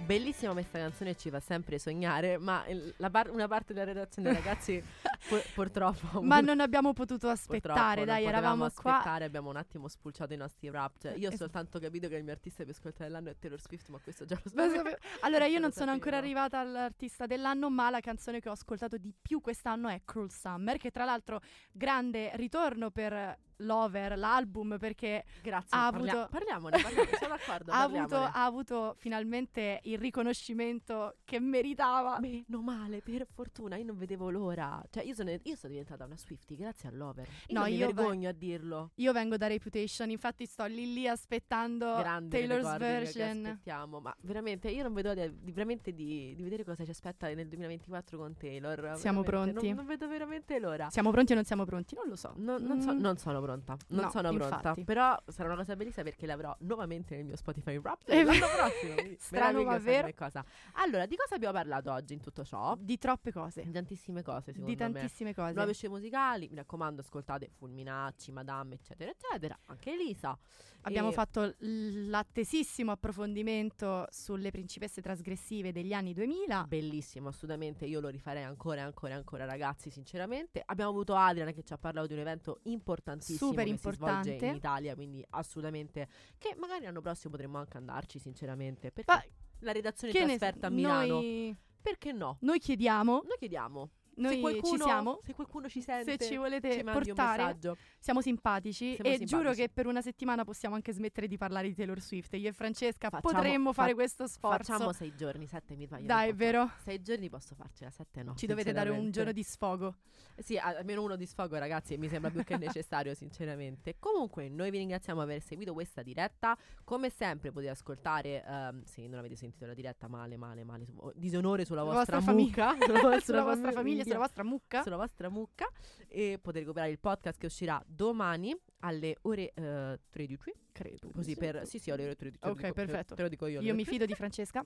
Bellissima 0.06 0.52
questa 0.52 0.80
canzone 0.80 1.16
ci 1.16 1.30
fa 1.30 1.40
sempre 1.40 1.80
sognare, 1.80 2.38
ma 2.38 2.66
il- 2.68 2.94
par- 3.12 3.30
una 3.32 3.48
parte 3.48 3.74
della 3.74 3.86
redazione 3.86 4.34
ragazzi 4.34 4.84
pu- 5.28 5.42
purtroppo 5.54 6.22
Ma 6.22 6.40
non 6.42 6.60
abbiamo 6.60 6.94
potuto 6.94 7.30
aspettare, 7.30 8.06
dai, 8.06 8.26
eravamo 8.26 8.70
qua. 8.74 8.96
aspettare, 8.98 9.26
abbiamo 9.26 9.50
un 9.50 9.56
attimo 9.56 9.88
spulciato 9.88 10.34
i 10.34 10.38
nostri 10.38 10.70
rap. 10.70 11.00
Cioè, 11.00 11.14
io 11.14 11.30
ho 11.30 11.36
soltanto 11.36 11.80
capito 11.80 12.08
che 12.08 12.16
il 12.16 12.24
mio 12.24 12.34
artista 12.34 12.64
più 12.64 12.72
ascoltato 12.72 13.04
dell'anno 13.04 13.30
è 13.30 13.36
Taylor 13.38 13.60
Swift, 13.62 13.90
ma 13.90 14.00
questo 14.00 14.26
già 14.26 14.40
lo 14.42 14.50
sapevo. 14.50 14.76
sape- 14.76 15.00
Allora, 15.22 15.46
io 15.46 15.60
non 15.60 15.72
sono 15.72 15.92
ancora 15.92 16.18
arrivata 16.18 16.60
all'artista 16.60 17.26
dell'anno, 17.26 17.70
ma 17.70 17.90
la 17.90 18.00
canzone 18.00 18.40
che 18.40 18.50
ho 18.50 18.54
ascoltato 18.54 18.98
di 18.98 19.14
più 19.22 19.42
quest'anno 19.42 19.88
è 19.90 20.02
Cruel 20.06 20.32
Summer, 20.32 20.78
che 20.78 20.92
tra 20.92 21.06
l'altro 21.06 21.42
grande 21.72 22.32
ritorno 22.36 22.92
per 22.92 23.38
Lover, 23.62 24.18
l'album, 24.18 24.78
perché 24.80 25.24
Grazie, 25.42 25.78
ha 25.78 25.92
parlia- 25.92 26.12
avuto- 26.14 26.28
parliamone, 26.30 26.82
parliamone, 26.82 27.18
sono 27.18 27.36
d'accordo, 27.36 27.72
ha 27.72 27.82
avuto, 27.82 28.16
ha 28.18 28.46
avuto 28.46 28.96
finalmente 28.98 29.80
il 29.84 29.98
riconoscimento 29.98 31.18
che 31.24 31.40
meritava. 31.40 32.20
Meno 32.20 32.62
male, 32.62 33.02
per 33.02 33.26
fortuna, 33.32 33.76
io 33.78 33.86
non 33.86 33.98
vedevo 33.98 34.30
l'ora. 34.30 34.82
Cioè, 34.90 35.04
io 35.04 35.14
sono, 35.14 35.30
io 35.32 35.56
sono 35.56 35.72
diventata 35.72 36.06
una 36.06 36.18
Swiftie 36.18 36.56
grazie 36.58 36.90
all'Over. 36.90 37.28
Io 37.48 37.54
No, 37.54 37.62
non 37.62 37.70
mi 37.70 37.76
io 37.78 37.88
ve- 37.88 37.94
vergogno 37.94 38.30
a 38.30 38.32
dirlo. 38.34 38.92
Io 38.96 39.12
vengo 39.14 39.38
da 39.38 39.48
Reputation, 39.48 40.10
infatti 40.10 40.46
sto 40.46 40.66
lì 40.66 40.94
lì 40.94 41.08
aspettando 41.08 41.96
Grande 41.98 42.38
Taylor's 42.38 42.78
version. 42.78 43.46
aspettiamo. 43.46 44.00
Ma 44.00 44.16
veramente, 44.22 44.70
io 44.70 44.84
non 44.84 44.94
vedo 44.94 45.14
di, 45.14 45.32
di- 45.42 45.52
veramente 45.52 45.94
di, 45.94 46.34
di 46.36 46.44
vedere 46.44 46.64
cosa 46.64 46.84
ci 46.84 46.92
aspetta 46.92 47.28
nel 47.34 47.48
2024 47.48 48.18
con 48.18 48.36
Taylor. 48.38 48.98
Siamo 48.98 49.22
Veramente, 49.22 49.52
pronti? 49.54 49.68
Non, 49.68 49.76
non 49.78 49.86
vedo 49.86 50.08
veramente 50.08 50.60
l'ora. 50.60 50.90
Siamo 50.90 51.12
pronti 51.12 51.32
o 51.32 51.36
non 51.36 51.44
siamo 51.46 51.66
pronti? 51.66 51.96
Non 51.96 52.08
lo 52.08 52.16
so. 52.16 52.34
No- 52.38 52.58
non, 52.58 52.82
so- 52.82 52.94
Mm. 52.94 53.00
non 53.00 53.18
sono 53.18 53.40
pronta, 53.52 53.78
non 53.90 54.04
No, 54.06 54.10
sono 54.10 54.30
pronta, 54.34 54.56
infatti. 54.56 54.84
però 54.84 55.18
sarà 55.28 55.48
una 55.50 55.58
cosa 55.58 55.76
bellissima 55.76 56.04
perché 56.04 56.26
l'avrò 56.26 56.56
nuovamente 56.62 57.16
nel 57.16 57.26
mio 57.26 57.36
Spotify 57.36 57.80
Rap 57.82 58.02
Eh, 58.08 58.24
l'anno 58.24 58.46
prossimo. 58.56 58.94
quindi 58.96 59.18
strano, 59.20 59.64
ma 59.64 59.78
vero. 59.78 60.02
come 60.02 60.14
Cosa. 60.16 60.46
Allora, 60.74 61.06
di 61.06 61.16
cosa 61.16 61.36
abbiamo 61.36 61.54
parlato 61.54 61.92
oggi 61.92 62.14
in 62.14 62.22
tutto 62.22 62.44
ciò? 62.44 62.76
Di 62.80 62.98
troppe 62.98 63.32
cose. 63.32 63.64
Di 63.64 63.72
tantissime 63.72 64.22
cose, 64.24 64.52
secondo 64.54 64.66
Di 64.68 64.72
me. 64.76 64.92
tantissime 64.92 65.34
cose. 65.34 65.54
Nuove 65.54 65.74
scie 65.74 65.90
musicali, 65.90 66.48
mi 66.50 66.56
raccomando, 66.56 67.02
ascoltate 67.02 67.50
Fulminacci, 67.58 68.32
Madame, 68.32 68.76
eccetera, 68.76 69.12
eccetera. 69.12 69.58
Anche 69.66 69.92
Elisa. 69.92 70.38
Abbiamo 70.84 71.10
E- 71.10 71.14
fatto 71.14 71.44
l- 71.60 72.10
l'attesissimo 72.10 72.92
approfondimento 72.92 74.08
sulle 74.10 74.52
principesse 74.52 75.02
trasgressive 75.02 75.72
degli 75.72 75.94
anni 75.94 76.14
2000. 76.14 76.66
Bellissimo, 76.68 77.30
assolutamente. 77.30 77.86
Io 77.86 78.00
lo 78.00 78.10
rifarei 78.10 78.44
ancora 78.44 78.84
ancora 78.84 79.16
ancora, 79.16 79.46
ragazzi, 79.46 79.90
sinceramente. 79.90 80.62
Abbiamo 80.66 80.90
avuto 80.92 81.16
Adriana 81.16 81.52
che 81.52 81.64
ci 81.64 81.74
ha 81.74 81.78
parlato 81.78 82.08
di 82.08 82.14
un 82.14 82.20
evento 82.20 82.60
importantissimo 82.64 83.41
Super 83.48 83.66
che 83.66 83.72
si 83.72 83.78
svolge 83.78 83.94
importante. 83.96 84.46
in 84.46 84.56
Italia, 84.56 84.96
quindi 84.96 85.26
assolutamente 85.32 86.08
che 86.38 86.56
magari 86.58 86.86
l'anno 86.86 87.02
prossimo 87.02 87.32
potremmo 87.32 87.58
anche 87.58 87.78
andarci, 87.78 88.20
sinceramente. 88.20 88.92
Perché 88.92 89.12
Ma 89.12 89.24
la 89.60 89.72
redazione 89.72 90.14
in 90.14 90.26
ne 90.26 90.38
trasferta 90.38 90.68
a 90.68 90.70
Milano. 90.70 91.14
Noi, 91.16 91.56
Perché 91.82 92.12
no? 92.12 92.38
noi 92.42 92.60
chiediamo, 92.60 93.22
Noi 93.26 93.38
chiediamo. 93.38 93.90
Noi 94.22 94.36
se 94.36 94.40
qualcuno, 94.40 94.78
ci 94.78 94.84
siamo. 94.84 95.20
Se 95.26 95.34
qualcuno 95.34 95.70
ci 95.70 95.82
sente, 95.82 96.18
Se 96.18 96.26
ci 96.26 96.36
volete 96.38 96.72
ci 96.72 96.84
portare, 96.84 97.58
siamo 98.00 98.22
simpatici 98.22 98.94
Siamo 98.96 99.10
e 99.10 99.18
simpatici. 99.18 99.26
giuro 99.26 99.52
che 99.54 99.70
per 99.70 99.86
una 99.88 100.02
settimana 100.02 100.44
possiamo 100.44 100.76
anche 100.76 100.94
smettere 100.94 101.28
di 101.28 101.38
parlare 101.38 101.68
di 101.68 101.76
Taylor 101.76 102.00
Swift. 102.00 102.34
Io 102.36 102.50
e 102.50 102.54
Francesca 102.54 103.10
Facciamo- 103.10 103.34
potremmo 103.34 103.74
fa- 103.74 103.82
fare 103.84 103.94
questo 103.94 104.28
sforzo. 104.28 104.72
Facciamo 104.74 104.92
sei 104.94 105.14
giorni, 105.16 105.48
sette 105.48 105.76
mi 105.76 105.86
sbaglio. 105.86 106.06
Dai, 106.06 106.30
è 106.30 106.34
vero? 106.34 106.70
Sei 106.84 107.02
giorni 107.02 107.30
posso 107.30 107.56
farcela, 107.56 107.90
sette 107.92 108.24
no. 108.24 108.36
Ci 108.36 108.46
dovete 108.48 108.72
dare 108.72 108.90
un 108.90 109.12
giorno 109.12 109.32
di 109.32 109.44
sfogo. 109.44 109.96
Sì, 110.38 110.58
almeno 110.58 111.04
uno 111.04 111.16
di 111.16 111.26
sfogo, 111.26 111.58
ragazzi, 111.58 111.98
mi 111.98 112.08
sembra 112.08 112.32
più 112.32 112.44
che 112.44 112.56
necessario, 112.58 113.14
sinceramente. 113.14 113.96
Comunque, 114.00 114.50
noi 114.50 114.72
vi 114.72 114.78
ringraziamo 114.80 115.20
per 115.22 115.30
aver 115.30 115.42
seguito 115.42 115.74
questa 115.74 116.02
diretta. 116.02 116.58
Come 116.84 117.10
sempre 117.10 117.52
potete 117.52 117.72
ascoltare, 117.72 118.44
ehm, 118.44 118.84
se 118.84 119.08
non 119.08 119.20
avete 119.20 119.36
sentito 119.36 119.66
la 119.66 119.74
diretta, 119.74 120.08
male, 120.08 120.38
male, 120.38 120.64
male, 120.64 120.86
disonore 121.16 121.66
sulla 121.66 121.84
La 121.84 121.94
vostra, 121.94 122.16
vostra 122.18 122.34
mucca. 122.34 122.76
sulla 123.22 123.44
vostra 123.44 123.72
famiglia, 123.72 124.04
sulla 124.14 124.20
vostra 124.26 124.44
mucca. 124.44 124.82
sulla 124.84 124.96
vostra 124.98 125.30
mucca. 125.30 125.68
E 126.08 126.38
potete 126.42 126.60
recuperare 126.60 126.92
il 126.92 127.00
podcast 127.00 127.40
che 127.40 127.46
uscirà 127.48 127.82
domani 127.86 128.56
alle 128.80 129.16
ore 129.22 129.52
eh, 129.54 130.00
13. 130.10 130.54
Credo. 130.72 131.10
Così 131.14 131.36
per... 131.36 131.66
Sì, 131.68 131.80
sì, 131.80 131.92
alle 131.92 132.04
ore 132.06 132.16
13. 132.16 132.40
te 132.40 132.46
lo 132.48 132.54
Ok, 132.54 132.62
dico- 132.62 132.74
perfetto. 132.74 133.16
Te 133.16 133.22
lo 133.22 133.28
dico 133.28 133.46
io. 133.48 133.62
Io 133.62 133.74
mi 133.74 133.86
fido 133.86 134.06
di 134.06 134.14
Francesca. 134.16 134.66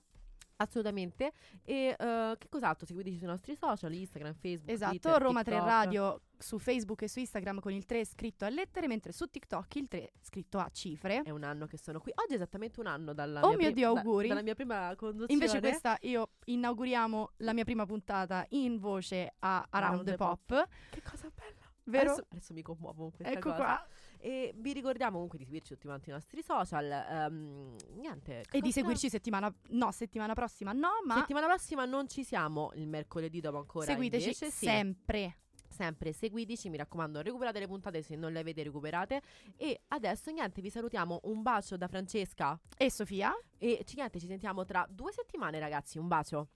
Assolutamente. 0.56 1.32
E 1.62 1.94
eh, 1.98 2.34
che 2.38 2.48
cos'altro? 2.48 2.86
Seguiteci 2.86 3.18
sui 3.18 3.26
nostri 3.26 3.56
social, 3.56 3.92
Instagram, 3.92 4.34
Facebook, 4.34 4.70
Esatto, 4.70 4.98
Twitter, 4.98 5.20
Roma 5.22 5.42
3 5.42 5.52
TikTok. 5.54 5.70
Radio 5.70 6.20
su 6.38 6.58
Facebook 6.58 7.02
e 7.02 7.08
su 7.08 7.18
Instagram 7.18 7.60
con 7.60 7.72
il 7.72 7.84
3 7.86 8.04
scritto 8.04 8.44
a 8.44 8.48
lettere, 8.48 8.86
mentre 8.86 9.12
su 9.12 9.26
TikTok 9.26 9.74
il 9.76 9.88
3 9.88 10.12
scritto 10.20 10.58
a 10.58 10.68
cifre. 10.70 11.22
È 11.22 11.30
un 11.30 11.42
anno 11.44 11.66
che 11.66 11.76
sono 11.78 12.00
qui. 12.00 12.12
Oggi 12.14 12.32
è 12.32 12.36
esattamente 12.36 12.80
un 12.80 12.86
anno 12.86 13.12
dalla 13.12 13.40
Oh 13.40 13.48
mia 13.50 13.66
mio 13.66 13.72
Dio, 13.72 13.92
da- 13.92 14.00
auguri. 14.00 14.28
dalla 14.28 14.42
mia 14.42 14.54
prima 14.54 14.94
conduzione. 14.96 15.32
Invece 15.32 15.60
questa 15.60 15.96
io 16.02 16.30
inauguriamo 16.44 17.32
la 17.38 17.52
mia 17.52 17.64
prima 17.64 17.84
puntata 17.86 18.44
in 18.50 18.78
voce 18.78 19.34
a 19.40 19.66
Around, 19.70 20.04
the 20.04 20.14
Pop, 20.16 20.68
Che 20.90 21.02
cosa 21.02 21.30
bella. 21.34 21.64
vero? 21.84 22.12
Adesso, 22.12 22.26
adesso 22.30 22.52
mi 22.54 22.62
commuovo 22.62 23.02
con 23.02 23.12
questa 23.12 23.32
ecco 23.34 23.50
cosa. 23.50 23.62
qua. 23.62 23.86
E 24.18 24.54
vi 24.56 24.72
ricordiamo 24.72 25.14
comunque 25.14 25.38
di 25.38 25.44
seguirci 25.44 25.74
tutti 25.74 25.86
quanti 25.86 26.10
i 26.10 26.12
nostri 26.12 26.42
social. 26.42 26.90
ehm, 26.90 27.76
niente. 27.94 28.44
E 28.50 28.60
di 28.60 28.72
seguirci 28.72 29.08
settimana 29.08 29.52
no, 29.70 29.90
settimana 29.92 30.34
prossima 30.34 30.72
no, 30.72 30.90
ma 31.04 31.16
Settimana 31.16 31.46
prossima 31.46 31.84
non 31.84 32.08
ci 32.08 32.24
siamo 32.24 32.72
il 32.74 32.86
mercoledì 32.86 33.40
dopo 33.40 33.58
ancora. 33.58 33.86
seguiteci 33.86 34.24
invece, 34.24 34.50
sì. 34.50 34.66
sempre. 34.66 35.36
sempre 35.68 36.12
seguiteci, 36.12 36.70
mi 36.70 36.78
raccomando, 36.78 37.20
recuperate 37.20 37.58
le 37.58 37.66
puntate 37.66 38.02
se 38.02 38.16
non 38.16 38.32
le 38.32 38.40
avete 38.40 38.62
recuperate. 38.62 39.20
E 39.56 39.82
adesso 39.88 40.30
niente, 40.30 40.60
vi 40.62 40.70
salutiamo. 40.70 41.20
Un 41.24 41.42
bacio 41.42 41.76
da 41.76 41.86
Francesca. 41.86 42.58
E 42.76 42.90
Sofia? 42.90 43.32
E 43.58 43.82
ci, 43.84 43.96
niente, 43.96 44.18
ci 44.18 44.26
sentiamo 44.26 44.64
tra 44.64 44.86
due 44.88 45.12
settimane, 45.12 45.58
ragazzi. 45.58 45.98
Un 45.98 46.08
bacio. 46.08 46.48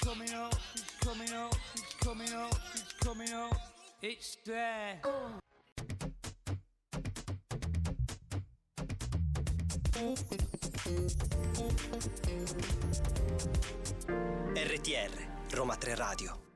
coming 0.00 0.32
up, 0.34 0.54
coming 1.02 1.32
up, 1.32 1.54
coming 3.02 3.32
up, 3.32 3.69
It's 4.02 4.38
there. 4.46 4.98
RTR, 14.54 15.10
Roma 15.54 15.74
3 15.74 15.94
Radio. 15.94 16.49